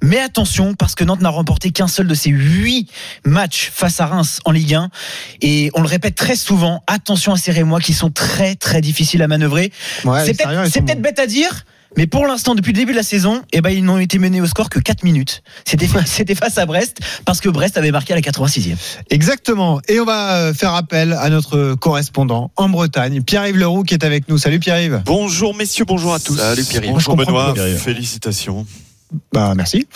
[0.00, 2.88] Mais attention, parce que Nantes n'a remporté qu'un seul de ses huit
[3.24, 4.90] matchs face à Reims en Ligue 1.
[5.40, 9.22] Et on le répète très souvent, attention à ces Rémois qui sont très très difficiles
[9.22, 9.72] à manœuvrer.
[10.04, 11.64] Ouais, c'est peut-être bête à dire.
[11.96, 14.40] Mais pour l'instant, depuis le début de la saison, eh ben, ils n'ont été menés
[14.40, 15.42] au score que 4 minutes.
[15.64, 18.76] C'était, c'était face à Brest, parce que Brest avait marqué à la 86e.
[19.10, 19.80] Exactement.
[19.88, 24.04] Et on va euh, faire appel à notre correspondant en Bretagne, Pierre-Yves Leroux, qui est
[24.04, 24.38] avec nous.
[24.38, 25.02] Salut Pierre-Yves.
[25.04, 26.36] Bonjour messieurs, bonjour à tous.
[26.36, 26.92] Salut Pierre-Yves.
[26.92, 28.66] Bonjour Benoît, félicitations.
[29.32, 29.86] Bah merci.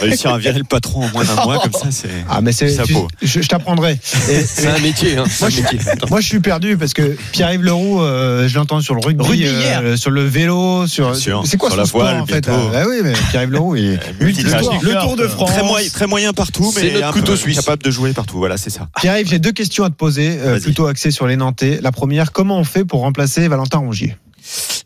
[0.00, 2.08] Réussir à virer le patron en moins d'un mois comme ça, c'est.
[2.28, 3.98] Ah mais c'est, je, je t'apprendrai.
[4.02, 5.16] C'est un métier.
[5.16, 5.78] Hein, un Moi, je, métier.
[5.90, 6.06] Attends.
[6.08, 9.46] moi, je suis perdu parce que Pierre-Yves Leroux, euh, je l'entends sur le rugby, Rugby
[9.46, 11.16] euh, sur le vélo, sur.
[11.16, 12.48] C'est quoi Sur la sport voile, en fait.
[12.48, 14.00] Ah oui, mais Pierre-Yves Leroux, il est.
[14.20, 15.50] Le Tour de France.
[15.50, 17.56] Très moyen, très moyen partout, mais notre un couteau peu suisse.
[17.56, 18.38] capable de jouer partout.
[18.38, 18.88] Voilà, c'est ça.
[19.00, 21.80] Pierre-Yves, j'ai deux questions à te poser, euh, plutôt axées sur les Nantais.
[21.82, 24.16] La première, comment on fait pour remplacer Valentin Rongier?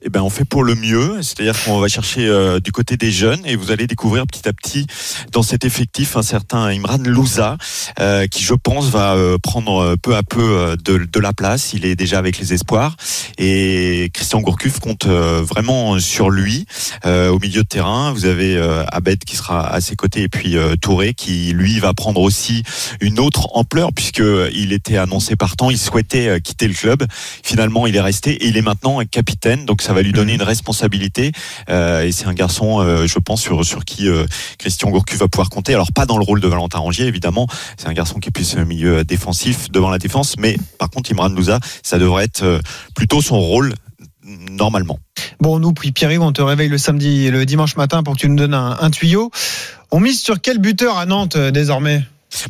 [0.05, 3.13] Eh ben, on fait pour le mieux, c'est-à-dire qu'on va chercher euh, du côté des
[3.13, 4.87] jeunes et vous allez découvrir petit à petit
[5.31, 7.57] dans cet effectif un certain Imran Louza
[8.01, 11.73] euh, qui, je pense, va euh, prendre peu à peu de, la place.
[11.73, 12.97] Il est déjà avec les espoirs
[13.39, 16.67] et Christian Gourcuff compte vraiment sur lui
[17.05, 18.13] au milieu de terrain.
[18.13, 18.57] Vous avez
[18.89, 22.65] Abed qui sera à ses côtés et puis Touré qui, lui, va prendre aussi
[23.01, 24.23] une autre ampleur puisque
[24.53, 25.71] il était annoncé partant.
[25.71, 27.07] Il souhaitait quitter le club.
[27.45, 29.52] Finalement, il est resté et il est maintenant capitaine.
[29.57, 31.33] Donc, ça va lui donner une responsabilité.
[31.69, 34.25] Euh, et c'est un garçon, euh, je pense, sur, sur qui euh,
[34.59, 35.75] Christian Gourcuff va pouvoir compter.
[35.75, 37.47] Alors, pas dans le rôle de Valentin Rangier, évidemment.
[37.77, 40.37] C'est un garçon qui est plus milieu défensif, devant la défense.
[40.39, 42.61] Mais par contre, Imran Louza, ça devrait être
[42.95, 43.75] plutôt son rôle
[44.25, 44.99] normalement.
[45.41, 48.21] Bon, nous, puis Pierre-Yves, on te réveille le samedi et le dimanche matin pour que
[48.21, 49.31] tu nous donnes un, un tuyau.
[49.91, 52.03] On mise sur quel buteur à Nantes désormais?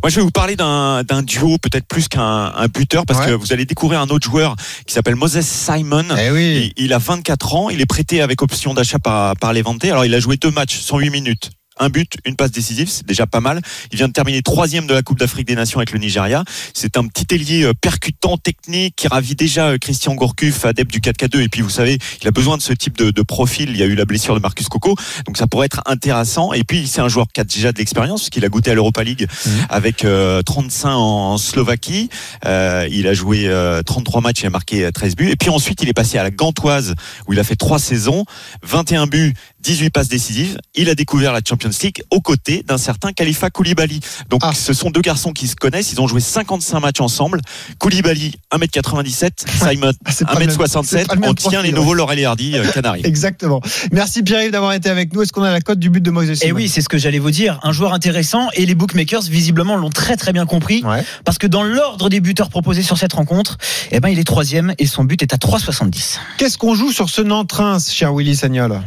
[0.02, 3.26] Moi, je vais vous parler d'un d'un duo, peut-être plus qu'un un buteur, parce Ouais.
[3.26, 6.04] que vous allez découvrir un autre joueur qui s'appelle Moses Simon.
[6.18, 6.72] Eh oui.
[6.76, 9.84] Il, il a 24 ans, il est prêté avec option d'achat par, par Levante.
[9.84, 11.50] Alors, il a joué deux matchs, 108 minutes.
[11.82, 13.60] Un but, une passe décisive, c'est déjà pas mal.
[13.90, 16.44] Il vient de terminer troisième de la Coupe d'Afrique des Nations avec le Nigeria.
[16.74, 21.00] C'est un petit ailier euh, percutant, technique, qui ravit déjà euh, Christian Gourcuff, adepte du
[21.00, 21.40] 4K2.
[21.40, 23.70] Et puis, vous savez, il a besoin de ce type de, de profil.
[23.70, 24.94] Il y a eu la blessure de Marcus Coco,
[25.26, 26.52] donc ça pourrait être intéressant.
[26.52, 28.74] Et puis, c'est un joueur qui a déjà de l'expérience, parce qu'il a goûté à
[28.74, 29.26] l'Europa League
[29.68, 32.08] avec euh, 35 en, en Slovaquie.
[32.46, 35.30] Euh, il a joué euh, 33 matchs, il a marqué euh, 13 buts.
[35.30, 36.94] Et puis ensuite, il est passé à la Gantoise,
[37.26, 38.24] où il a fait trois saisons,
[38.62, 40.58] 21 buts, 18 passes décisives.
[40.74, 44.00] Il a découvert la Champions League aux côtés d'un certain Khalifa Koulibaly.
[44.28, 44.52] Donc, Ah.
[44.54, 45.92] ce sont deux garçons qui se connaissent.
[45.92, 47.40] Ils ont joué 55 matchs ensemble.
[47.78, 49.44] Koulibaly, 1m97.
[49.48, 51.06] Simon, Ah, le c'est 1m67.
[51.08, 51.74] pas le même On tient profil, les ouais.
[51.78, 53.02] nouveaux Laurel et Hardy, euh, Canaries.
[53.04, 53.60] Exactement.
[53.92, 55.22] Merci Pierre-Yves d'avoir été avec nous.
[55.22, 56.88] Est-ce qu'on a la cote du but de Moïse Et Simon Eh oui, c'est ce
[56.88, 57.60] que j'allais vous dire.
[57.62, 61.04] Un joueur intéressant et les bookmakers visiblement l'ont très très bien compris Ouais.
[61.24, 63.58] parce que dans l'ordre des buteurs proposés sur cette rencontre,
[63.90, 66.18] eh ben il est troisième et son but est à 3,70.
[66.38, 68.80] Qu'est-ce qu'on joue sur ce Nantes-Reims, cher Willy Sagnol?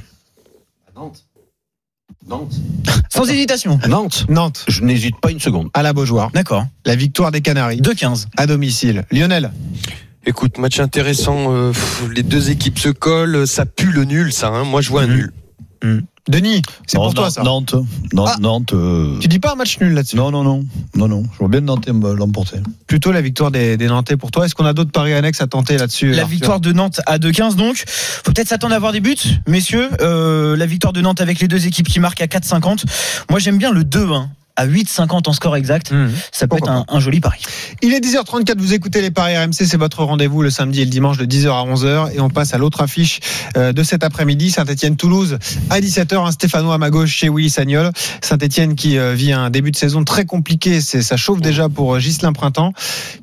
[3.10, 3.80] Sans hésitation.
[3.88, 5.70] Nantes, Nantes, je n'hésite pas une seconde.
[5.74, 6.32] à la Beaujoire.
[6.32, 6.66] D'accord.
[6.86, 8.28] La victoire des Canaries 2,15.
[8.38, 9.06] à domicile.
[9.12, 9.52] Lionel
[10.28, 11.54] Écoute, match intéressant.
[11.54, 13.46] euh, pff, les deux équipes se collent.
[13.48, 14.48] Ça pue le nul, ça.
[14.48, 14.64] hein.
[14.64, 15.16] Moi, je vois un Mhm.
[15.84, 16.04] nul.
[16.28, 17.44] Denis, c'est pour toi Nantes, ça.
[17.44, 17.76] Nantes,
[18.14, 18.38] Nantes, Ah.
[18.40, 21.24] Nantes, euh, Tu dis pas un match nul là-dessus Non, non, non, non, non.
[21.34, 22.58] Je vois bien Nantes euh, l'emporter.
[22.88, 24.46] Plutôt la victoire des, des Nantais pour toi.
[24.46, 27.20] Est-ce qu'on a d'autres paris annexes à tenter là-dessus La Arthur victoire de Nantes à
[27.20, 27.84] 2,15 donc.
[27.88, 29.16] Faut peut-être s'attendre à avoir des buts,
[29.48, 29.88] messieurs.
[30.02, 32.86] Euh, la victoire de Nantes avec les deux équipes qui marquent à 4,50.
[33.30, 35.92] Moi j'aime bien le 2-1 à 8,50 en score exact.
[35.92, 36.12] Mhm.
[36.32, 37.42] Ça peut Pourquoi être un, un joli pari.
[37.82, 40.92] Il est 10h34, vous écoutez les Paris RMC, c'est votre rendez-vous le samedi et le
[40.92, 43.20] dimanche de 10h à 11h et on passe à l'autre affiche
[43.58, 45.38] euh, de cet après-midi, Saint-Etienne-Toulouse
[45.70, 47.92] à 17h, un Stéphanois à ma gauche chez Willy Sagnol.
[48.22, 51.96] Saint-Etienne qui euh, vit un début de saison très compliqué, c'est ça chauffe déjà pour
[51.96, 52.74] euh, Ghislain Printemps.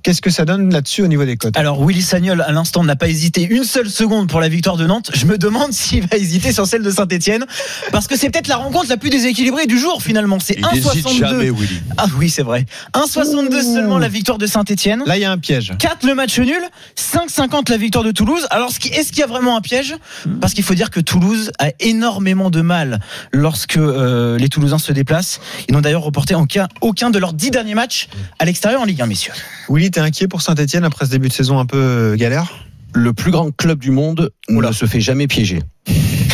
[0.03, 1.57] Qu'est-ce que ça donne là-dessus au niveau des cotes?
[1.57, 4.87] Alors Willy Sagnol à l'instant n'a pas hésité une seule seconde pour la victoire de
[4.87, 5.11] Nantes.
[5.15, 7.47] Je me demande s'il va hésiter sur celle de Saint-Etienne
[7.91, 10.39] parce que c'est peut-être la rencontre la plus déséquilibrée du jour finalement.
[10.41, 11.81] C'est Il hésite 1,62 Jamais, Willy.
[11.97, 12.67] Ah oui, c'est vrai.
[12.95, 15.03] 1,62 seulement la victoire de Saint-Etienne.
[15.07, 15.75] Là, il y a un piège.
[15.79, 16.63] 4 le match nul,
[16.97, 18.47] 5,50 la victoire de Toulouse.
[18.51, 19.97] Alors, est-ce qu'il y a vraiment un piège?
[20.41, 23.01] Parce qu'il faut dire que Toulouse a énormément de mal
[23.33, 25.41] lorsque euh, les Toulousains se déplacent.
[25.69, 28.09] Ils n'ont d'ailleurs reporté aucun, aucun de leurs 10 derniers matchs
[28.39, 29.33] à l'extérieur en Ligue 1, messieurs.
[29.69, 32.53] Willy, t'es inquiet pour Saint-Etienne après ce début de saison un peu euh, galère?
[32.95, 35.61] Le plus grand club du monde ne se fait jamais piéger.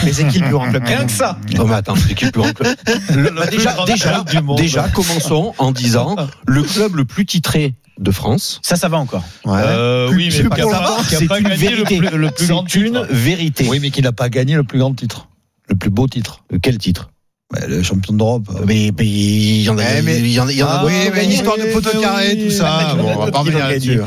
[0.04, 1.38] Mais c'est qui le plus grand club Rien que ça.
[1.58, 2.76] Oh, mais attends, c'est qui le plus grand club
[3.14, 4.58] Le- Bah, le plus déjà, grand déjà, club du monde.
[4.58, 6.16] déjà, commençons en disant
[6.46, 8.60] le club le plus titré de France.
[8.62, 9.24] Ça, ça va encore.
[9.44, 9.60] Ouais.
[9.64, 11.98] Euh, oui, mais Plus qui a pour pas, une gagné vérité.
[11.98, 13.06] le plus, le plus grand C'est une titre.
[13.10, 13.66] vérité.
[13.68, 15.28] Oui, mais qui n'a pas gagné le plus grand titre.
[15.68, 16.44] Le plus beau titre.
[16.62, 17.10] Quel titre?
[17.66, 18.46] Le champion d'Europe.
[18.66, 20.66] mais, mais il y en a, Eh, mais- il y en a, il y en
[20.66, 20.92] a Ah, beaucoup.
[20.92, 22.94] oui, mais une histoire de poteau oui, carré, tout ça.
[22.94, 24.00] oui, Bon, on va pas revenir là-dessus.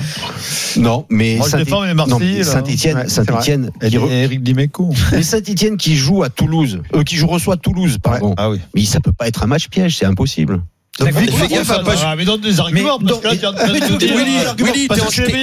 [0.77, 2.43] Non, mais Moi, je Saint- défends les non, mais.
[2.43, 4.93] Saint-Étienne, Saint-Étienne, Eric Dimeco.
[5.11, 8.35] mais Saint-Étienne qui joue à Toulouse, euh, qui joue reçoit Toulouse, pardon.
[8.37, 8.59] Ah oui.
[8.75, 10.61] Mais ça peut pas être un match piège, c'est impossible.
[10.99, 13.55] Donc, Fais victoire, gaffe à pas Ah, mais donne des arguments, Mais parce que là,
[13.97, 14.87] tu Willy, Willy,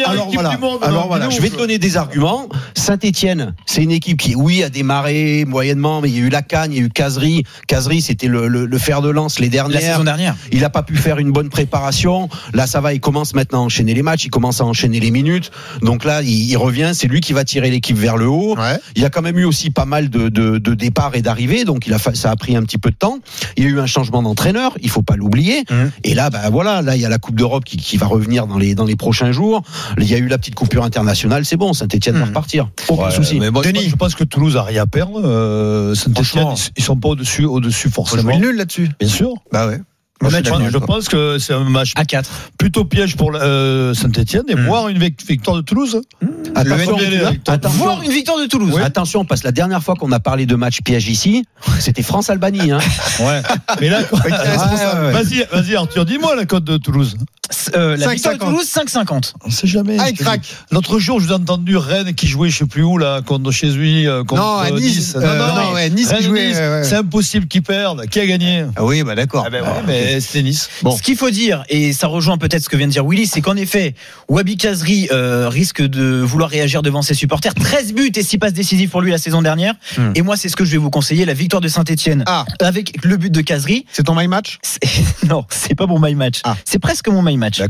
[0.07, 0.51] Alors voilà,
[0.83, 2.51] alors voilà, je vais te donner des arguments.
[2.75, 6.43] Saint-Etienne, c'est une équipe qui, oui, a démarré moyennement, mais il y a eu la
[6.43, 7.45] Cannes, il y a eu Casery.
[7.67, 9.81] Casery, c'était le, le, le fer de lance les La dernières.
[9.81, 10.37] saison dernière.
[10.53, 12.29] Il n'a pas pu faire une bonne préparation.
[12.53, 12.93] Là, ça va.
[12.93, 14.27] Il commence maintenant à enchaîner les matchs.
[14.27, 15.51] Il commence à enchaîner les minutes.
[15.81, 16.91] Donc là, il, il revient.
[16.93, 18.55] C'est lui qui va tirer l'équipe vers le haut.
[18.55, 18.79] Ouais.
[18.97, 21.65] Il y a quand même eu aussi pas mal de, de, de départs et d'arrivées.
[21.65, 23.19] Donc il a, fa- ça a pris un petit peu de temps.
[23.57, 24.77] Il y a eu un changement d'entraîneur.
[24.83, 25.48] Il faut pas l'oublier.
[25.71, 25.91] Mhm.
[26.05, 28.47] Et là, bah voilà, là il y a la Coupe d'Europe qui, qui va revenir
[28.47, 29.63] dans les dans les prochains jours.
[29.99, 31.45] Il y a eu la petite coupure internationale.
[31.45, 31.73] C'est bon.
[31.73, 32.29] Saint-Etienne va Mhm.
[32.29, 32.71] repartir.
[32.89, 33.39] Aucun Ouais, souci.
[33.41, 33.73] Mais Denis.
[33.81, 35.21] pense- je pense que Toulouse a rien à perdre.
[35.25, 36.55] Euh, Saint-Etienne, Franchement.
[36.57, 38.39] ils, ils sont pas au-dessus, au-dessus Faut jouer forcément.
[38.39, 38.89] le nul là-dessus.
[39.01, 39.35] Bien sûr.
[39.53, 39.81] Bah ouais.
[40.21, 42.29] Je, pense, que c'est un match À 4.
[42.59, 44.67] plutôt piège pour euh, Saint-Etienne et Mm.
[44.67, 46.01] voire une vic- victoire de Toulouse.
[46.23, 47.53] NBL, attention.
[47.53, 47.79] attention.
[47.85, 48.75] Voir une victoire de Toulouse.
[48.83, 51.45] Attention, parce que la dernière fois qu'on a parlé de match piège ici,
[51.79, 52.73] c'était France-Albanie.
[52.73, 52.79] Hein.
[53.21, 53.43] Ouais.
[53.81, 55.07] Mais là, Ouais, responsable.
[55.07, 55.13] ouais.
[55.13, 57.17] vas-y, vas-y, Arthur, dis-moi la cote de Toulouse.
[57.75, 58.13] Euh, la 5,50.
[58.15, 59.33] victoire de Toulouse, 5,50.
[59.45, 59.97] On sait jamais.
[59.99, 60.09] Ah.
[60.71, 63.51] L'autre jour, je vous ai entendu Rennes qui jouait, je sais plus où, là, contre
[63.51, 65.15] chez lui, euh, contre Non, à Nice.
[65.17, 66.13] Non, Euh, non, non, ouais, Nice.
[66.83, 68.07] C'est impossible qu'ils perdent.
[68.07, 68.65] Qui a gagné?
[68.77, 69.45] Ah oui, bah d'accord.
[69.47, 69.69] Ah ben ouais,
[70.42, 70.68] Nice.
[70.83, 70.97] Bon.
[70.97, 73.40] Ce qu'il faut dire, et ça rejoint peut-être ce que vient de dire Willy, c'est
[73.40, 73.94] qu'en effet,
[74.29, 77.55] Wabi Kazri euh, risque de vouloir réagir devant ses supporters.
[77.55, 79.75] 13 buts et 6 passes décisives pour lui la saison dernière.
[79.97, 80.12] Hmm.
[80.14, 82.44] Et moi, c'est ce que je vais vous conseiller, la victoire de Saint-Etienne Ah.
[82.61, 83.85] avec le but de Kazri.
[83.92, 84.59] C'est ton my match?
[85.29, 86.40] Non, c'est pas mon my match.
[86.44, 86.57] Ah.
[86.64, 87.61] C'est presque mon my match.
[87.61, 87.68] Est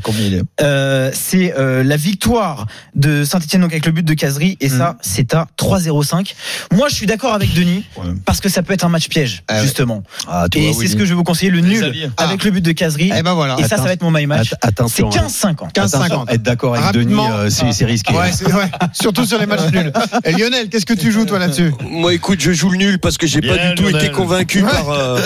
[0.61, 4.96] Euh, c'est euh, la victoire de Saint-Etienne donc avec le but de Kazri et ça
[5.01, 6.35] c'est à 3-0-5.
[6.74, 8.12] Moi je suis d'accord avec Denis Ouais.
[8.24, 9.62] parce que ça peut être un match piège Ah ouais.
[9.62, 10.03] justement.
[10.29, 11.92] Ah, Et c'est ce que je vais vous conseiller le nul.
[12.29, 13.57] Avec le but de Kazri Eh ben voilà.
[13.59, 14.55] et ça ça va être mon my match.
[14.62, 15.11] Attention.
[15.11, 15.55] C'est hein.
[15.55, 15.73] 15-50.
[15.73, 15.81] 15-50.
[15.81, 18.14] Attention, être d'accord avec Denis, euh, c'est risqué.
[18.93, 19.93] Surtout sur les matchs nuls.
[20.25, 23.19] Et Lionel, qu'est-ce que tu joues toi là-dessus Moi, écoute, je joue le nul parce
[23.19, 25.19] que j'ai pas du tout été convaincu par, euh,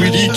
[0.00, 0.30] Willy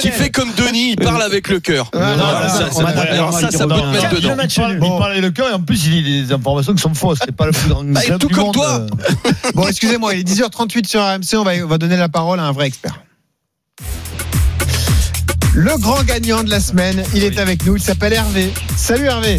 [0.00, 1.90] qui, fait comme Denis, il parle avec le cœur.
[1.94, 4.36] Alors ça, ça peut te mettre dedans.
[4.72, 7.18] Il parle, avec le cœur et en plus il dit des informations qui sont fausses.
[7.24, 8.80] C'est pas le plus grand Bah, tout comme toi.
[8.80, 9.50] euh.
[9.54, 10.86] Bon, excusez-moi, il est 10h38
[11.24, 13.01] sur va, on va donner la parole à un vrai expert.
[15.62, 18.52] Le grand gagnant de la semaine, il est avec nous, il s'appelle Hervé.
[18.76, 19.38] Salut Hervé.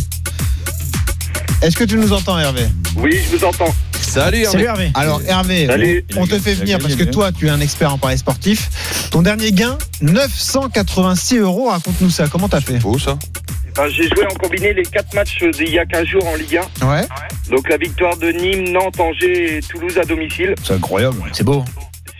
[1.62, 2.64] Est-ce que tu nous entends Hervé
[2.96, 3.76] Oui, je vous entends.
[4.00, 4.84] Salut, Salut Hervé.
[4.86, 4.92] Hervé.
[4.94, 6.06] Alors Hervé, Salut.
[6.16, 8.70] on te fait venir parce que toi tu es un expert en paris sportif.
[9.12, 13.20] Ton dernier gain, 986 euros, raconte-nous ça, comment t'as fait Beau ça.
[13.76, 16.58] Ben, J'ai joué en combiné les quatre matchs d'il y a 15 jours en Ligue
[16.82, 16.88] 1.
[16.88, 17.06] Ouais.
[17.50, 20.56] Donc la victoire de Nîmes, Nantes, Angers et Toulouse à domicile.
[20.64, 21.18] C'est incroyable.
[21.34, 21.66] C'est beau.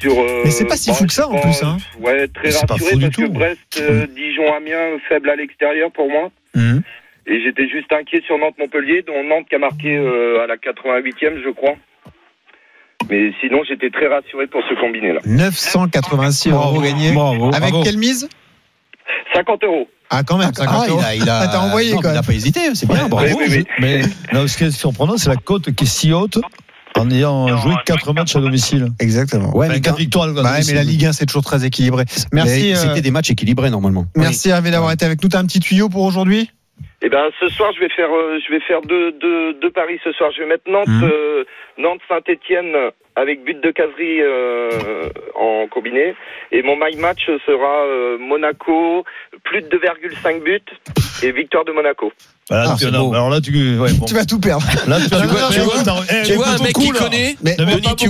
[0.04, 1.78] Sur, euh, Mais c'est pas si fou que ça, en plus, hein.
[2.02, 3.32] Ouais, très C'est pas rassuré fou du parce que tout.
[3.32, 6.30] Brest, euh, Dijon, Amiens, faible à l'extérieur pour moi.
[6.56, 6.82] Mhm.
[7.26, 11.42] Et j'étais juste inquiet sur Nantes-Montpellier, dont Nantes qui a marqué euh, à la 88e,
[11.42, 11.76] je crois.
[13.10, 15.22] Mais sinon, j'étais très rassuré pour ce combiné-là.
[15.26, 17.14] 986 euros gagnés.
[17.14, 17.48] Bravo.
[17.54, 17.84] Avec bravo.
[17.84, 18.28] quelle mise?
[19.34, 19.88] 50 euros.
[20.10, 21.00] Ah quand même, 50 Ah, euros.
[21.02, 23.08] il a, il a, Ah, t'as envoyé, non, quand Il a pas hésité, c'est bien,
[23.08, 23.28] bravo.
[23.38, 23.66] Oui, oui, oui.
[23.80, 26.38] Mais là, ce qui est surprenant, c'est la cote qui est si haute
[26.98, 28.88] en ayant joué 4 matchs à domicile.
[29.00, 29.56] Exactement.
[29.56, 31.66] Ouais, Enfin, mais, quatre quand- victoires à Bah mais la Ligue 1 c'est toujours très
[31.66, 32.06] équilibré.
[32.32, 34.06] Merci, euh, c'était des matchs équilibrés normalement.
[34.16, 35.30] merci Hervé d'avoir été avec nous.
[35.30, 36.50] T'as un petit tuyau pour aujourd'hui?
[37.06, 40.00] Eh ben, ce soir, je vais faire, euh, je vais faire deux, deux, deux paris
[40.04, 40.32] ce soir.
[40.36, 41.04] Je vais mettre Nantes, Mhm.
[41.04, 41.44] euh,
[41.78, 42.74] Nantes Saint-Étienne
[43.16, 46.16] avec but de caserie euh, en combiné.
[46.52, 49.04] Et mon my match sera euh, Monaco,
[49.44, 50.62] plus de 2,5 buts
[51.22, 52.12] et victoire de Monaco.
[52.50, 54.06] Voilà, Ah, tu- c'est non, alors là, tu, ouais, bon.
[54.06, 54.66] Tu vas tout perdre.
[54.88, 57.00] Là, tu vas Tu vois, tu vois, T'as- eh, Tu vois un mec qui là.
[57.00, 58.10] connaît, Mais Denis, pas tu,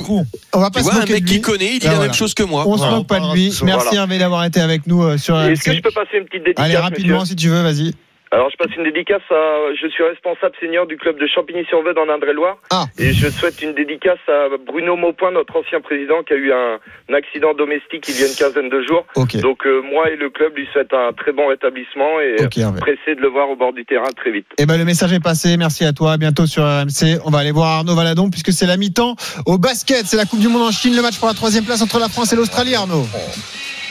[0.54, 1.42] on va tu pas se vois un mec de qui lui.
[1.42, 2.10] connaît, il dit Ah, la voilà.
[2.10, 2.64] même chose que moi.
[2.68, 3.46] On se moque pas de lui.
[3.46, 3.94] Merci Voilà.
[3.94, 5.78] Hervé d'avoir été avec nous euh, sur Est-ce que RMC.
[5.78, 7.94] je peux passer une petite dédicace Allez rapidement si tu veux, vas-y.
[8.34, 9.44] Alors, je passe une dédicace à.
[9.80, 12.58] Je suis responsable senior du club de Champigny-sur-Veuve en Indre-et-Loire.
[12.72, 12.86] Ah.
[12.98, 16.80] Et je souhaite une dédicace à Bruno Maupoint, notre ancien président, qui a eu un,
[17.10, 19.06] un accident domestique il y a une quinzaine de jours.
[19.16, 19.38] Ok.
[19.38, 22.80] Donc, euh, moi et le club lui souhaitent un très bon rétablissement et Ok, Hervé.
[22.80, 24.48] pressé de le voir au bord du terrain très vite.
[24.58, 25.56] Eh ben, le message est passé.
[25.58, 26.14] Merci à toi.
[26.14, 27.22] À bientôt sur RMC.
[27.26, 29.16] On va aller voir Arnaud Valadon puisque c'est la mi-temps
[29.46, 30.08] au basket.
[30.08, 30.96] C'est la Coupe du Monde en Chine.
[30.96, 33.06] Le match pour la troisième place entre la France et l'Australie, Arnaud.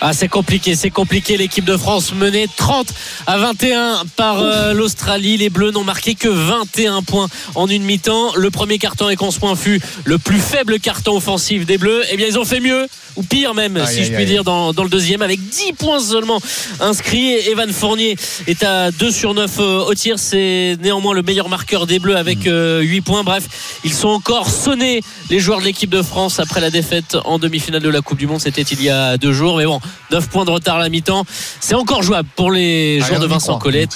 [0.05, 1.37] Ah, c'est compliqué, c'est compliqué.
[1.37, 2.89] L'équipe de France menée 30
[3.29, 5.37] à 21 par euh, l'Australie.
[5.37, 8.35] Les Bleus n'ont marqué que 21 points en une mi-temps.
[8.37, 12.03] Le premier carton avec 11 points fut le plus faible carton offensif des Bleus.
[12.11, 14.89] Eh bien, ils ont fait mieux, ou pire même, si je puis dire, dans, le
[14.89, 16.41] deuxième, avec 10 points seulement
[16.81, 17.33] inscrits.
[17.49, 18.17] Evan Fournier
[18.47, 20.19] est à 2 sur 9 euh, au tir.
[20.19, 23.23] C'est néanmoins le meilleur marqueur des Bleus avec euh, 8 points.
[23.23, 27.39] Bref, ils sont encore sonnés, les joueurs de l'équipe de France, après la défaite en
[27.39, 28.41] demi-finale de la Coupe du Monde.
[28.41, 29.59] C'était il y a deux jours.
[29.59, 31.25] Mais bon, 9 points de retard à la mi-temps.
[31.61, 33.87] C'est encore jouable pour les joueurs de Vincent Collet.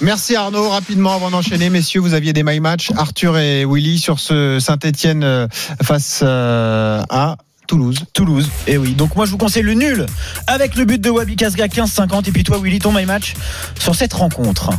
[0.00, 0.70] Merci Arnaud.
[0.70, 5.24] Rapidement, avant d'enchaîner, messieurs, vous aviez des my match Arthur et Willy sur ce Saint-Etienne
[5.24, 5.46] euh,
[5.82, 7.36] face euh, à
[7.66, 7.98] Toulouse.
[8.14, 8.48] Toulouse.
[8.66, 8.94] Et eh oui.
[8.94, 10.06] Donc moi je vous conseille le nul
[10.46, 13.34] avec le but de Wabi Kasga 15-50 et puis toi Willy ton my match
[13.78, 14.70] sur cette rencontre.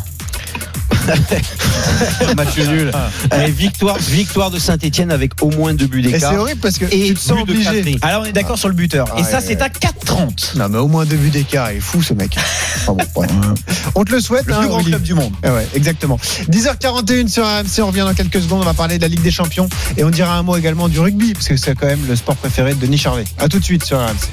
[2.37, 2.91] Match nul.
[3.31, 6.31] Allez, victoire, victoire de Saint-Etienne avec au moins deux buts Et d'écart.
[6.31, 7.97] c'est horrible parce que Et tu te sens obligé.
[8.01, 9.07] Alors on est d'accord sur le buteur.
[9.15, 10.57] Ah et ça ouais, c'est à 4-30.
[10.57, 11.71] Non, mais au moins deux buts d'écart.
[11.71, 12.35] Il est fou ce mec.
[12.85, 13.27] Enfin bon, ouais.
[13.95, 14.45] On te le souhaite.
[14.45, 14.89] Le hein, plus grand Willy.
[14.91, 15.31] club du monde.
[15.45, 16.19] Eh ouais, exactement.
[16.49, 19.31] 10h41 sur AMC, on revient dans quelques secondes, on va parler de la Ligue des
[19.31, 22.15] Champions et on dira un mot également du rugby parce que c'est quand même le
[22.17, 23.23] sport préféré de Denis Charvet.
[23.37, 24.27] À tout de suite sur AMC.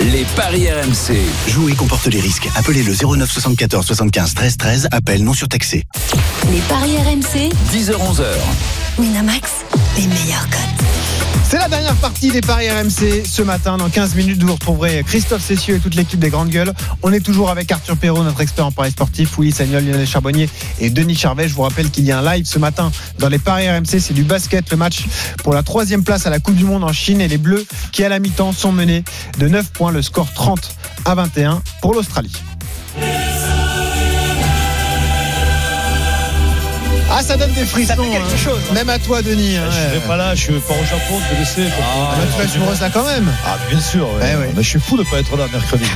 [0.00, 1.16] Les paris RMC.
[1.48, 2.48] Jouer comporte les risques.
[2.56, 4.88] Appelez le 09 74 75 13 13.
[4.90, 5.84] Appel non surtaxé.
[6.50, 8.24] Les paris RMC, 10h-11h.
[8.98, 9.50] Winamax,
[9.96, 10.76] les meilleurs cotes.
[11.48, 13.76] C'est la dernière partie des paris RMC ce matin.
[13.76, 16.72] Dans 15 minutes, vous retrouverez Christophe Cessieux et toute l'équipe des Grandes Gueules.
[17.02, 20.50] On est toujours avec Arthur Perrault, notre expert en paris sportif, Willy Sagnol, Lionel Charbonnier
[20.80, 21.48] et Denis Charvet.
[21.48, 24.00] Je vous rappelle qu'il y a un live ce matin dans les paris RMC.
[24.00, 25.04] C'est du basket, le match
[25.44, 27.20] pour la troisième place à la Coupe du Monde en Chine.
[27.20, 29.04] Et les Bleus, qui à la mi-temps sont menés
[29.38, 32.32] de 9 points, le score 30 à 21 pour l'Australie.
[37.18, 37.94] Ah, ça donne des frissons.
[37.94, 38.36] Ça fait quelque hein.
[38.36, 38.74] chose, hein.
[38.74, 39.56] Même à toi, Denis.
[39.56, 39.88] hein, Je ouais.
[39.88, 41.62] serai pas là, je pars au Japon, je vais laisser.
[41.80, 43.32] Ah, tu restes sur ça quand même.
[43.46, 44.02] Ah, bien sûr.
[44.02, 44.32] ouais.
[44.34, 44.50] Eh ouais.
[44.54, 45.86] Mais je suis fou de pas être là mercredi.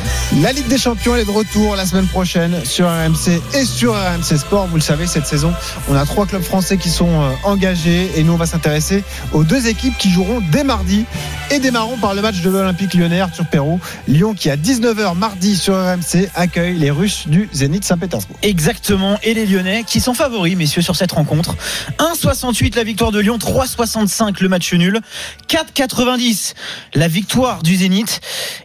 [0.41, 3.93] La Ligue des Champions elle est de retour la semaine prochaine sur RMC et sur
[3.93, 4.69] RMC Sport.
[4.69, 5.53] Vous le savez, cette saison,
[5.91, 9.45] on a trois clubs français qui sont euh, engagés et nous on va s'intéresser aux
[9.45, 11.05] deux équipes qui joueront dès mardi
[11.51, 13.79] et démarrons par le match de l'Olympique lyonnais Arthur Perrault.
[14.09, 18.37] Lyon qui à 19h mardi sur RMC accueille les Russes du Zénith Saint-Pétersbourg.
[18.43, 19.19] Exactement.
[19.23, 21.57] Et les Lyonnais qui sont favoris, messieurs, sur cette rencontre.
[21.99, 25.01] 1,68 la victoire de Lyon, 3,65 le match nul,
[25.49, 26.55] 4,90
[26.95, 28.21] la victoire du Zénith.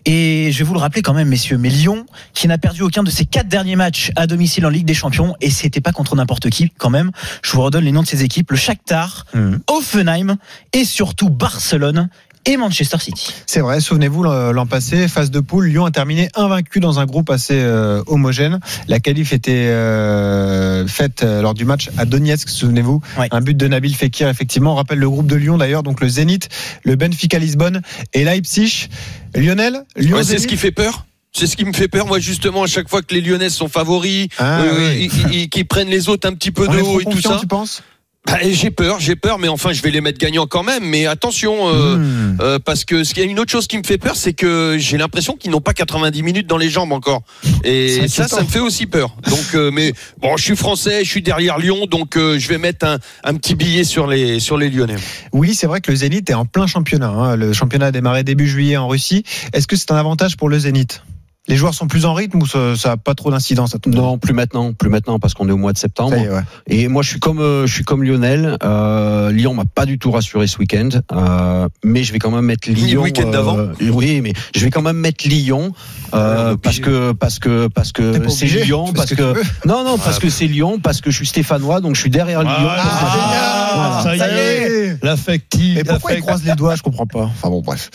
[0.06, 3.04] Et je vais vous le rappeler quand même, messieurs, mais Lyon qui n'a perdu aucun
[3.04, 6.16] de ses quatre derniers matchs à domicile en Ligue des Champions et c'était pas contre
[6.16, 7.12] n'importe qui quand même.
[7.44, 9.26] Je vous redonne les noms de ces équipes le Shakhtar,
[9.68, 10.38] Offenheim
[10.74, 12.10] et surtout Barcelone
[12.46, 13.34] et Manchester City.
[13.46, 17.30] C'est vrai, souvenez-vous, l'an passé, phase de poule, Lyon a terminé invaincu dans un groupe
[17.30, 18.60] assez euh, homogène.
[18.88, 23.02] La qualif était euh, faite euh, lors du match à Donetsk, souvenez-vous.
[23.18, 23.28] Ouais.
[23.32, 24.74] Un but de Nabil Fekir, effectivement.
[24.74, 26.50] On rappelle le groupe de Lyon d'ailleurs, donc le Zénith,
[26.84, 27.82] le Benfica Lisbonne
[28.14, 28.88] et Leipzig.
[29.36, 31.06] Lionel Lyon Ouais, c'est ce qui fait peur.
[31.38, 33.68] C'est ce qui me fait peur, moi, justement, à chaque fois que les Lyonnais sont
[33.68, 35.10] favoris, Ah, euh, oui.
[35.28, 37.38] ils- ils- qu'ils prennent les autres un petit peu de haut et tout ça.
[37.42, 37.84] tu penses?
[38.26, 40.84] Bah, j'ai peur, j'ai peur, mais enfin, je vais les mettre gagnants quand même.
[40.84, 42.38] Mais attention, euh, Hmm.
[42.42, 44.34] euh, parce que ce qu'il y a une autre chose qui me fait peur, c'est
[44.34, 47.22] que j'ai l'impression qu'ils n'ont pas 90 minutes dans les jambes encore.
[47.64, 49.16] Et ça, ça me fait aussi peur.
[49.30, 52.58] Donc, euh, mais bon, je suis français, je suis derrière Lyon, donc euh, je vais
[52.58, 54.96] mettre un, un petit billet sur les sur les Lyonnais.
[55.32, 57.10] Oui, c'est vrai que le Zénith est en plein championnat.
[57.10, 57.36] hein.
[57.36, 59.24] Le championnat a démarré début juillet en Russie.
[59.54, 61.04] Est-ce que c'est un avantage pour le Zénith?
[61.48, 63.96] Les joueurs sont plus en rythme ou ça n'a pas trop d'incidence à avis?
[63.96, 66.16] Non, plus maintenant, plus maintenant parce qu'on est au mois de septembre.
[66.16, 66.42] Est, ouais.
[66.68, 68.58] Et moi, je suis comme, euh, je suis comme Lionel.
[68.64, 72.46] Euh, Lyon m'a pas du tout rassuré ce week-end, euh, mais je vais quand même
[72.46, 73.02] mettre Lyon.
[73.02, 73.58] le week-end d'avant?
[73.80, 75.72] Oui, mais je vais quand même mettre Lyon
[76.14, 79.98] euh, Ouais, parce que parce que parce que c'est Lyon, parce parce que non non
[79.98, 82.52] parce que c'est Lyon, parce que je suis stéphanois, donc je suis derrière Lyon.
[82.52, 84.85] Ah, ça y est.
[85.04, 85.76] L'affectif.
[85.76, 86.76] Mais pourquoi ils l'affect- croisent les doigts?
[86.76, 87.24] Je comprends pas.
[87.24, 87.90] Enfin bon, bref.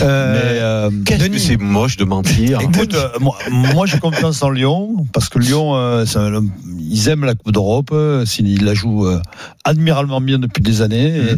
[0.00, 1.40] Mais, Euh, euh, Qu'est-ce que Denis.
[1.40, 2.60] c'est moche de mentir.
[2.60, 6.04] Écoute, euh, moi, moi, j'ai confiance en Lyon parce que Lyon, euh,
[6.78, 7.90] ils aiment la Coupe d'Europe.
[7.92, 9.20] euh, Ils la jouent euh,
[9.64, 11.16] admiralement bien depuis des années.
[11.16, 11.36] Et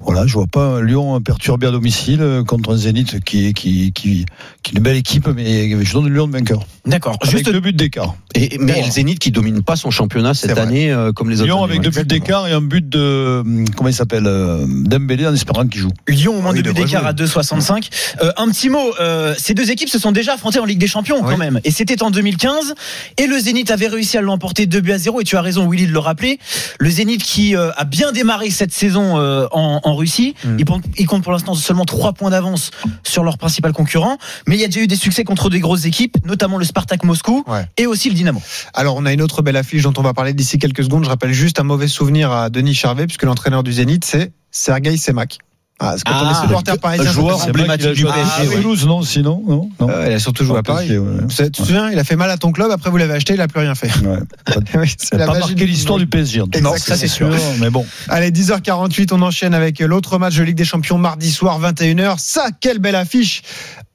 [0.00, 4.24] voilà, je vois pas Lyon perturber à domicile euh, contre un Zénith qui, qui, qui,
[4.62, 6.64] qui est une belle équipe, mais je donne Lyon de vainqueur.
[6.86, 7.16] D'accord.
[7.22, 8.14] Avec Juste deux buts d'écart.
[8.34, 11.46] Et, mais le Zénith qui domine pas son championnat cette année euh, comme les autres.
[11.46, 11.90] Lyon années, avec ouais.
[11.90, 15.66] deux buts d'écart et un but de hum, comment il s'appelle euh, Dembélé en espérant
[15.66, 15.90] qu'il joue.
[16.08, 17.88] Lyon au moins buts devrait d'écart à 2,65.
[18.22, 20.86] Euh, un petit mot, euh, ces deux équipes se sont déjà affrontées en Ligue des
[20.86, 21.60] Champions quand même.
[21.64, 22.74] Et c'était en 2015.
[23.18, 25.20] Et le Zénith avait réussi à l'emporter 2 buts à 0.
[25.20, 26.38] Et tu as raison, Willy, de le rappeler.
[26.78, 30.34] Le Zénith qui euh, a bien démarré cette saison euh, en, en Russie.
[30.44, 30.56] Mm.
[30.58, 32.70] Il, compte, il compte pour l'instant seulement 3 points d'avance
[33.02, 34.18] sur leur principal concurrent.
[34.46, 37.04] Mais il y a déjà eu des succès contre des grosses équipes, notamment le Spartak
[37.04, 37.66] Moscou Ouais.
[37.76, 38.40] et aussi le Dynamo.
[38.74, 41.04] Alors, on a une autre belle affiche dont on va parler d'ici quelques secondes.
[41.04, 44.96] Je rappelle juste un mauvais souvenir à Denis Charvet, puisque l'entraîneur du Zénith, c'est Sergei
[44.96, 45.38] Semak.
[45.80, 48.48] Ah, quand on est supporter parisien, joueur emblématique du Ah, PSG.
[48.48, 48.62] oui.
[48.62, 49.90] Toulouse, non Sinon, non, non.
[49.90, 50.86] Euh, il a surtout joué à Paris.
[50.86, 51.26] PSG, ouais.
[51.26, 53.40] Tu te souviens, il a fait mal à ton club, après vous l'avez acheté, il
[53.40, 53.90] a plus rien fait.
[54.06, 54.18] Ouais.
[54.76, 56.42] Oui, c'est la n'a pas magie marqué du l'histoire du PSG.
[56.42, 56.58] en tout cas.
[56.60, 56.78] Exactement.
[56.78, 57.28] ça c'est sûr.
[57.60, 61.60] Mais bon, Allez, 10h48, on enchaîne avec l'autre match de Ligue des Champions mardi soir,
[61.60, 62.18] 21h.
[62.18, 63.42] Ça, quelle belle affiche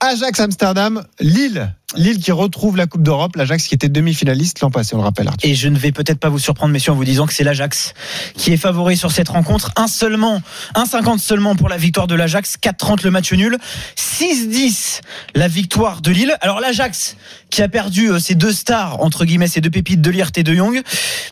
[0.01, 1.73] Ajax Amsterdam, Lille.
[1.95, 5.27] Lille qui retrouve la Coupe d'Europe, l'Ajax qui était demi-finaliste l'an passé, on le rappelle.
[5.27, 5.49] Arthur.
[5.49, 7.95] Et je ne vais peut-être pas vous surprendre, messieurs, en vous disant que c'est l'Ajax
[8.35, 9.71] qui est favori sur cette rencontre.
[9.75, 10.39] Un seulement,
[10.75, 13.57] 1,50 seulement pour la victoire de l'Ajax, 4,30 le match nul,
[13.97, 15.01] 6-10
[15.33, 16.37] la victoire de Lille.
[16.41, 17.17] Alors l'Ajax
[17.49, 20.43] qui a perdu euh, ses deux stars, entre guillemets, ses deux pépites de Liert et
[20.43, 20.83] de Jong,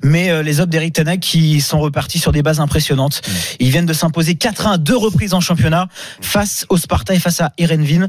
[0.03, 3.21] mais euh, les hommes d'Eric Tanak qui sont repartis sur des bases impressionnantes.
[3.59, 5.87] Ils viennent de s'imposer 4-1 à deux reprises en championnat
[6.21, 8.07] face au Sparta et face à Erenvin.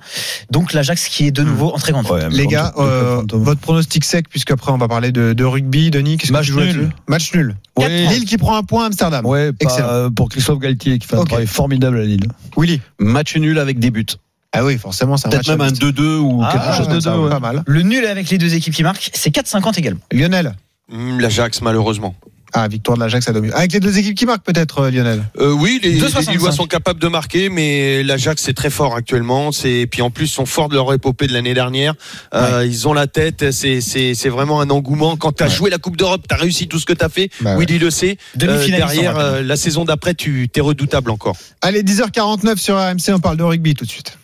[0.51, 2.20] Donc l'Ajax qui est de nouveau en très grande forme.
[2.20, 5.91] Ouais, Les gars, euh, votre pronostic sec, puisque après on va parler de, de rugby.
[5.91, 6.91] Denis, qu'est-ce que Match tu joues nul.
[7.09, 7.57] Match nul.
[7.76, 7.84] Oui.
[8.09, 9.26] Lille qui prend un point à Amsterdam.
[9.26, 9.89] Ouais, pas, Excellent.
[9.89, 12.28] euh, pour Christophe Galtier qui fait un travail formidable à Lille.
[12.57, 12.80] Willy.
[12.99, 14.07] Match nul avec des buts.
[14.53, 15.82] Ah oui, forcément, c'est un Peut-être même un but.
[16.01, 17.18] 2-2 ou Ah, quelque chose de ça.
[17.20, 17.28] ouais.
[17.28, 17.62] Pas mal.
[17.66, 20.01] Le nul avec les deux équipes qui marquent, c'est 4,50 également.
[20.11, 20.55] Lionel.
[20.91, 22.14] Hum, L'Ajax, malheureusement.
[22.55, 23.57] Ah, victoire de l'Ajax à domicile.
[23.57, 25.22] Avec les deux équipes qui marquent peut-être, euh, Lionel.
[25.38, 26.30] Euh, oui, les, les 2,65.
[26.32, 29.53] Lillois sont capables de marquer, mais l'Ajax c'est très fort actuellement.
[29.53, 31.94] C'est puis en plus ils sont forts de leur épopée de l'année dernière.
[32.34, 33.51] Euh, Ils ont la tête.
[33.51, 35.16] C'est c'est c'est vraiment un engouement.
[35.16, 37.09] Quand tu as joué la Coupe d'Europe, tu as réussi tout ce que tu as
[37.09, 37.30] fait.
[37.40, 37.66] Bah ouais.
[37.66, 38.16] Willy le sait.
[38.42, 41.36] Euh, derrière euh, la saison d'après, tu t'es redoutable encore.
[41.61, 44.16] Allez, 10h49 sur RMC, on parle de rugby tout de suite.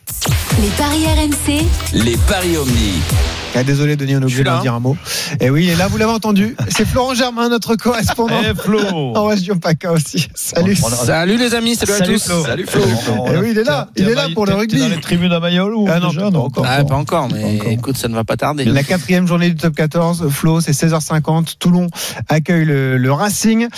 [0.60, 3.00] Les paris RMC, Les paris Omni.
[3.56, 4.96] Ah, désolé, Denis, on est obligé Je suis là, d'en dire un mot.
[5.40, 6.56] Et oui, il est là, vous l'avez entendu.
[6.70, 8.80] C'est Florent Germain, notre correspondant Eh Flo
[9.14, 10.26] en région PACA aussi.
[10.34, 10.76] Salut.
[10.84, 12.24] A- Salut les amis, salut, Salut à tous.
[12.24, 12.44] Flo.
[12.44, 12.82] Salut Flo.
[12.82, 14.80] a- Eh oui, il est là, il est là pour le rugby.
[14.80, 16.66] Dans les tribunes à Mayol ou Ah non, déjà pas non encore.
[16.68, 17.70] Ah, pas encore, Pas mais encore.
[17.70, 18.64] écoute, ça ne va pas tarder.
[18.64, 21.54] La quatrième journée du top 14, Flo, c'est 16h50.
[21.60, 21.86] Toulon
[22.28, 23.68] accueille le, le Racing.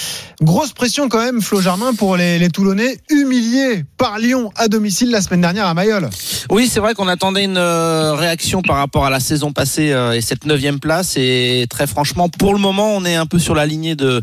[0.41, 5.11] Grosse pression quand même, Flo Germain, pour les, les Toulonnais, humiliés par Lyon à domicile
[5.11, 6.09] la semaine dernière à Mayol.
[6.51, 10.13] Oui, c'est vrai qu'on attendait une euh, réaction par rapport à la saison passée euh,
[10.13, 11.17] et cette neuvième place.
[11.17, 14.23] Et très franchement, pour le moment, on est un peu sur la lignée de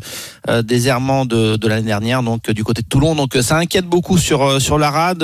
[0.50, 3.16] euh, des errements de, de l'année dernière, donc du côté de Toulon.
[3.16, 5.24] Donc ça inquiète beaucoup sur sur la rade.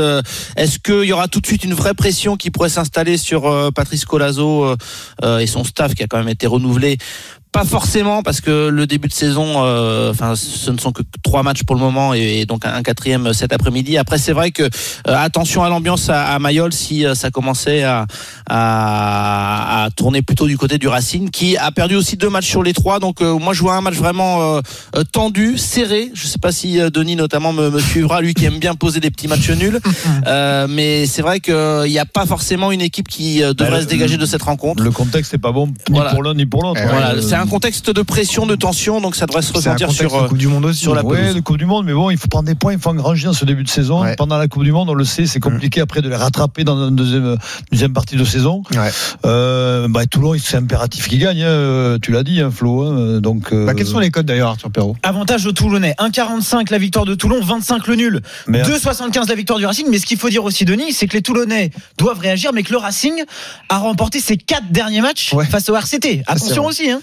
[0.56, 4.06] Est-ce qu'il y aura tout de suite une vraie pression qui pourrait s'installer sur Patrice
[4.06, 4.76] Colazo
[5.24, 6.98] et son staff qui a quand même été renouvelé
[7.52, 11.42] pas forcément parce que le début de saison, euh, enfin, ce ne sont que trois
[11.42, 13.98] matchs pour le moment et, donc un, un quatrième cet après-midi.
[13.98, 14.68] Après, c'est vrai que euh,
[15.08, 18.06] attention à l'ambiance à, à Mayol si euh, ça commençait à,
[18.48, 22.64] à, à tourner plutôt du côté du Racing, qui a perdu aussi deux matchs sur
[22.64, 23.00] les trois.
[23.00, 24.62] Donc euh, moi, je vois un match vraiment euh,
[25.12, 26.12] tendu, serré.
[26.14, 29.12] Je sais pas si Denis notamment me, me suivra, lui qui aime bien poser des
[29.12, 29.80] petits matchs nuls.
[30.28, 31.54] Euh, mais c'est vrai qu'il
[31.88, 34.84] n'y a pas forcément une équipe qui devrait Bah, se dégager de cette rencontre.
[34.84, 36.12] Le contexte n'est pas bon ni Voilà.
[36.12, 36.80] pour l'un ni pour l'autre.
[36.84, 40.14] Eh ouais, c'est un contexte de pression, de tension, donc ça devrait se ressentir sur.
[40.16, 40.82] euh, Coupe du Monde aussi.
[40.82, 41.36] sur la Ouais, pelouse.
[41.36, 43.34] le Coupe du Monde, mais bon, il faut prendre des points, il faut engranger en
[43.34, 44.02] ce début de saison.
[44.04, 44.16] Ouais.
[44.16, 46.88] Pendant la Coupe du Monde, on le sait, c'est compliqué après de les rattraper dans
[46.90, 47.38] une deuxième,
[47.72, 48.64] deuxième partie de saison.
[48.76, 48.90] Ouais.
[49.26, 52.84] Euh, bah, Toulon, c'est impératif qu'il gagne, hein, tu l'as dit, hein, Flo.
[52.84, 54.96] hein, donc, euh, Bah, quels sont les codes d'ailleurs, Arthur Perrault?
[55.04, 55.96] Avantage aux Toulonnais.
[56.00, 58.22] 1,45 la victoire de Toulon, 25 le nul.
[58.48, 59.88] mais- 2,75 la victoire du Racing.
[59.90, 62.72] Mais ce qu'il faut dire aussi, Denis, c'est que les Toulonnais doivent réagir, mais que
[62.72, 63.24] le Racing
[63.70, 65.46] a remporté ses quatre derniers matchs Ouais.
[65.46, 66.24] face au RCT.
[66.28, 66.70] Attention vrai.
[66.72, 66.90] aussi.
[66.90, 67.02] Hein.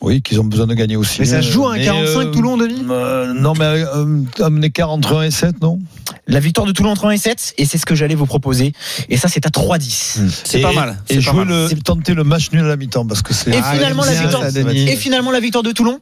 [0.00, 1.20] Oui, qu'ils ont besoin de gagner aussi.
[1.20, 4.04] Mais ça se joue à un Mais, 45 euh, Toulon, Denis euh, Non, mais euh,
[4.40, 5.78] un écart entre 1 et 7, non?
[6.26, 8.72] La victoire de Toulon entre 1 et 7, et c'est ce que j'allais vous proposer.
[9.08, 10.18] Et ça, c'est à 3,10.
[10.44, 10.98] C'est Et- pas mal.
[11.08, 11.48] Et c'est pas mal.
[11.48, 13.50] le, tenter le match nul à la mi-temps, parce que c'est.
[13.50, 15.98] Et Ah, finalement, la victoire, et finalement, la victoire de Toulon,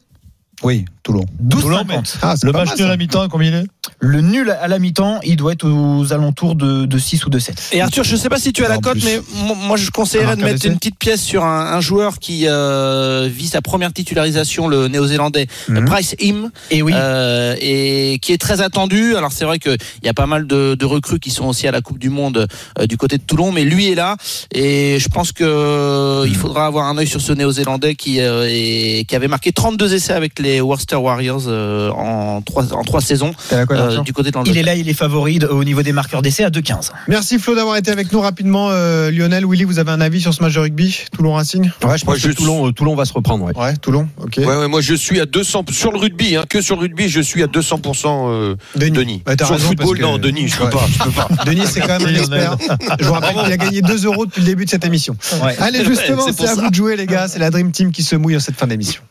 [0.65, 1.25] Oui, Toulon.
[1.47, 2.17] 12,50.
[2.23, 3.67] Ah, c'est Le match nul à la mi-temps, combien il est?
[4.01, 7.39] Le nul à la mi-temps, il doit être aux alentours de, de 6 ou de
[7.39, 7.71] 7.
[7.73, 10.37] Et Arthur, je sais pas si tu as la cote, mais mo- moi je conseillerais
[10.37, 14.67] de mettre une petite pièce sur un, un joueur qui euh, vit sa première titularisation,
[14.69, 15.85] le néo-zélandais Mhm.
[15.85, 16.93] Bryce Im, Et oui.
[16.95, 19.17] euh, et qui est très attendu.
[19.17, 21.71] Alors c'est vrai qu'il y a pas mal de, de recrues qui sont aussi à
[21.71, 22.47] la Coupe du Monde
[22.79, 24.17] euh, du côté de Toulon, mais lui est là,
[24.55, 28.47] et je pense que euh, il faudra avoir un œil sur ce néo-zélandais qui, euh,
[28.49, 32.83] est- qui avait marqué 32 essais avec les les Worcester Warriors euh, en trois en
[32.85, 35.83] trois saisons euh, du côté de Il est là, il est favori de- au niveau
[35.83, 36.91] des marqueurs d'essai à 2,15.
[37.09, 38.69] Merci Flo d'avoir été avec nous rapidement.
[38.71, 41.65] Euh, Lionel, Willy, vous avez un avis sur ce match de rugby Toulon Racing?
[41.65, 43.45] Ouais, je Moi, pense que je- Toulon, euh, Toulon va se reprendre.
[43.45, 43.57] Ouais.
[43.57, 44.35] Ouais, Toulon, ok.
[44.39, 47.09] Ouais, ouais, moi je suis à 200 sur le rugby, hein, que sur le rugby,
[47.09, 48.91] je suis à 200% euh, Denis.
[48.93, 49.23] Denis.
[49.45, 50.71] Sur le football, que- non, Denis, je peux Ouais.
[50.71, 51.29] pas, je peux pas.
[51.47, 52.57] Denis, c'est quand même un expert.
[53.01, 55.17] Je vous rappelle qu'il a gagné 2 euros depuis le début de cette émission.
[55.43, 55.55] Ouais.
[55.59, 56.55] Allez, justement, C'est à ça.
[56.63, 57.27] vous de jouer, les gars.
[57.29, 59.03] C'est la Dream Team qui se mouille en cette fin d'émission.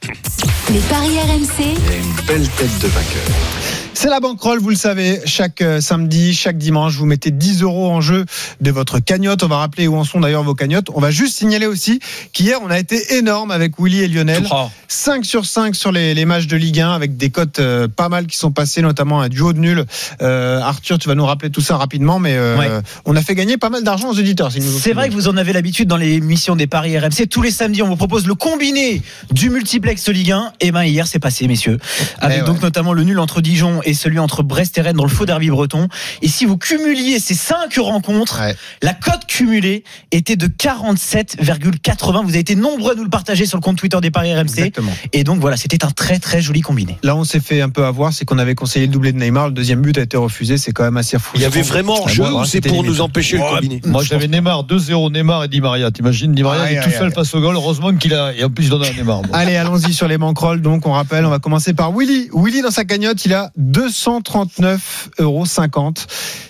[0.73, 1.75] Les paris RMC.
[1.85, 3.82] Il a une belle tête de vainqueur.
[3.95, 5.21] C'est la banquerolle, vous le savez.
[5.25, 8.25] Chaque euh, samedi, chaque dimanche, vous mettez 10 euros en jeu
[8.59, 9.43] de votre cagnotte.
[9.43, 10.87] On va rappeler où en sont d'ailleurs vos cagnottes.
[10.93, 11.99] On va juste signaler aussi
[12.33, 14.45] qu'hier, on a été énorme avec Willy et Lionel.
[14.51, 14.65] Oh.
[14.87, 18.09] 5 sur 5 sur les, les matchs de Ligue 1 avec des cotes euh, pas
[18.09, 19.85] mal qui sont passées, notamment un duo de nul.
[20.21, 22.69] Euh, Arthur, tu vas nous rappeler tout ça rapidement, mais euh, Ouais.
[23.05, 24.51] on a fait gagner pas mal d'argent aux auditeurs.
[24.51, 27.27] si C'est vrai que vous en avez l'habitude dans les émissions des paris RMC.
[27.29, 30.53] Tous les samedis, on vous propose le combiné du multiplex Ligue 1.
[30.61, 31.77] Et ben hier, c'est passé, messieurs.
[32.19, 35.03] Avec Eh donc notamment le nul entre Dijon et celui entre Brest et Rennes dans
[35.03, 35.87] le faux derby breton.
[36.21, 38.55] Et si vous cumuliez ces cinq rencontres, Ouais.
[38.81, 42.23] la cote cumulée était de 47,80.
[42.23, 44.41] Vous avez été nombreux à nous le partager sur le compte Twitter des paris RMC.
[44.43, 44.91] Exactement.
[45.13, 46.97] Et donc voilà, c'était un très très joli combiné.
[47.03, 49.47] Là, on s'est fait un peu avoir, c'est qu'on avait conseillé le doublé de Neymar.
[49.47, 50.57] Le deuxième but a été refusé.
[50.57, 51.31] C'est quand même assez fou.
[51.35, 54.63] Il y avait vraiment jeu ou c'est pour nous empêcher le combiné Moi, j'avais Neymar
[54.65, 55.91] 2-0, Neymar et Di Maria.
[55.91, 57.55] T'imagines, Di Maria il est tout seul face au goal.
[57.55, 59.21] Heureusement qu'il a, et en plus, il donne à Neymar.
[59.23, 59.29] Bon.
[59.33, 60.61] Allez, allons-y sur les banquerolles.
[60.61, 62.29] Donc, on rappelle, on va commencer par Willy.
[62.33, 65.45] Willy, dans sa cagnotte, il a 239,50 euros.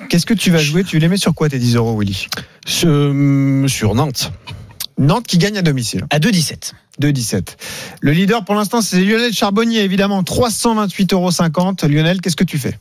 [0.10, 0.84] Qu'est-ce que tu vas jouer?
[0.84, 2.28] Tu les mets sur quoi tes 10 euros, Willy?
[2.66, 4.32] Sur, hum, sur Nantes.
[4.98, 6.06] Nantes qui gagne à domicile.
[6.10, 6.74] À 2,17.
[7.02, 7.56] 2,17.
[8.02, 10.22] Le leader pour l'instant, c'est Lionel Charbonnier, évidemment.
[10.22, 11.32] 328,50 euros.
[11.88, 12.78] Lionel, qu'est-ce que tu fais?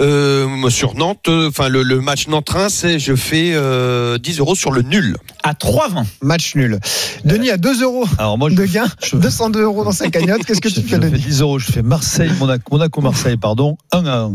[0.00, 4.54] Euh, sur Nantes, euh, enfin le, le match Nantes-Reims, c'est- je fais euh, 10 euros
[4.54, 5.16] sur le nul.
[5.42, 6.06] À 3,20.
[6.22, 6.78] Match nul.
[7.24, 10.44] Denis a 2 euros Alors, moi, je, de gain, je- 202 euros dans sa cagnotte.
[10.46, 11.22] Qu'est-ce que je- tu fais, je fais Denis?
[11.22, 11.58] 10 euros.
[11.58, 13.76] Je fais Marseille, Monaco, Monaco, Marseille, pardon.
[13.92, 14.32] 1 à 1.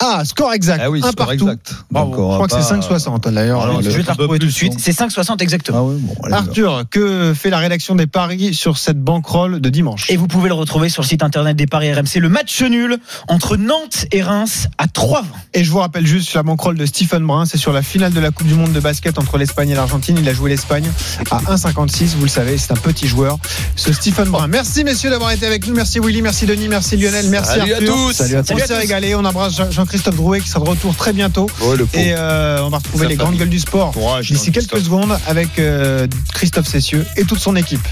[0.00, 0.80] Ah, score exact.
[0.84, 1.32] Ah oui, un score partout.
[1.48, 1.74] exact.
[1.90, 2.10] Bravo.
[2.10, 3.62] Donc, on Je crois que c'est pas- 5,60 d'ailleurs.
[3.62, 4.74] Alors, je vais te retrouver tout de suite.
[4.78, 5.78] C'est 5,60 exactement.
[5.78, 9.68] Ah oui, bon, allez, Arthur, que fait la rédaction des paris sur cette banquerolle de
[9.70, 10.08] dimanche?
[10.08, 12.20] Et vous pouvez le retrouver sur le site internet des Paris RMC.
[12.20, 15.24] Le match nul entre Nantes et Reims à 3,20.
[15.54, 18.20] Et je vous rappelle juste la banquerolle de Stephen Brun, c'est sur la finale de
[18.20, 20.16] la Coupe du Monde de basket entre l'Espagne et l'Argentine.
[20.20, 20.88] Il a joué l'Espagne
[21.32, 22.14] à 1,56.
[22.16, 23.36] Vous le savez, c'est un petit joueur.
[23.74, 24.46] Ce Stephen Brun.
[24.46, 25.74] Merci messieurs d'avoir été avec nous.
[25.74, 27.94] Merci Willy, merci Denis, merci Lionel, merci Salut à Arthur.
[27.94, 28.12] tous.
[28.12, 28.46] Salut à tous.
[28.48, 29.14] Salut à On s'est régalé.
[29.16, 31.48] On embrasse Jean- Jean-Christophe Drouet qui sera de retour très bientôt.
[31.62, 31.74] Oh.
[31.94, 35.58] Et euh, on va retrouver les grandes gueules du sport Courage, d'ici quelques secondes avec
[35.58, 37.88] euh, Christophe Cessieux et toute son équipe.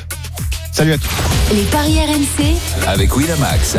[0.73, 1.09] Salut à tous.
[1.55, 2.55] Les paris RMC.
[2.87, 3.79] Avec Winamax.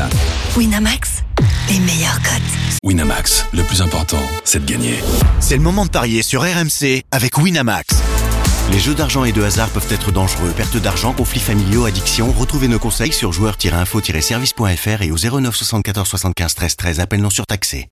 [0.57, 1.23] Winamax.
[1.69, 2.41] Les meilleurs cotes.
[2.81, 4.95] Winamax, le plus important, c'est de gagner.
[5.39, 7.97] C'est le moment de parier sur RMC avec Winamax.
[8.71, 10.51] Les jeux d'argent et de hasard peuvent être dangereux.
[10.57, 12.31] Perte d'argent, conflits familiaux, addiction.
[12.31, 16.99] Retrouvez nos conseils sur joueurs-info-service.fr et au 09 74 75 13 13.
[16.99, 17.85] Appel non surtaxé.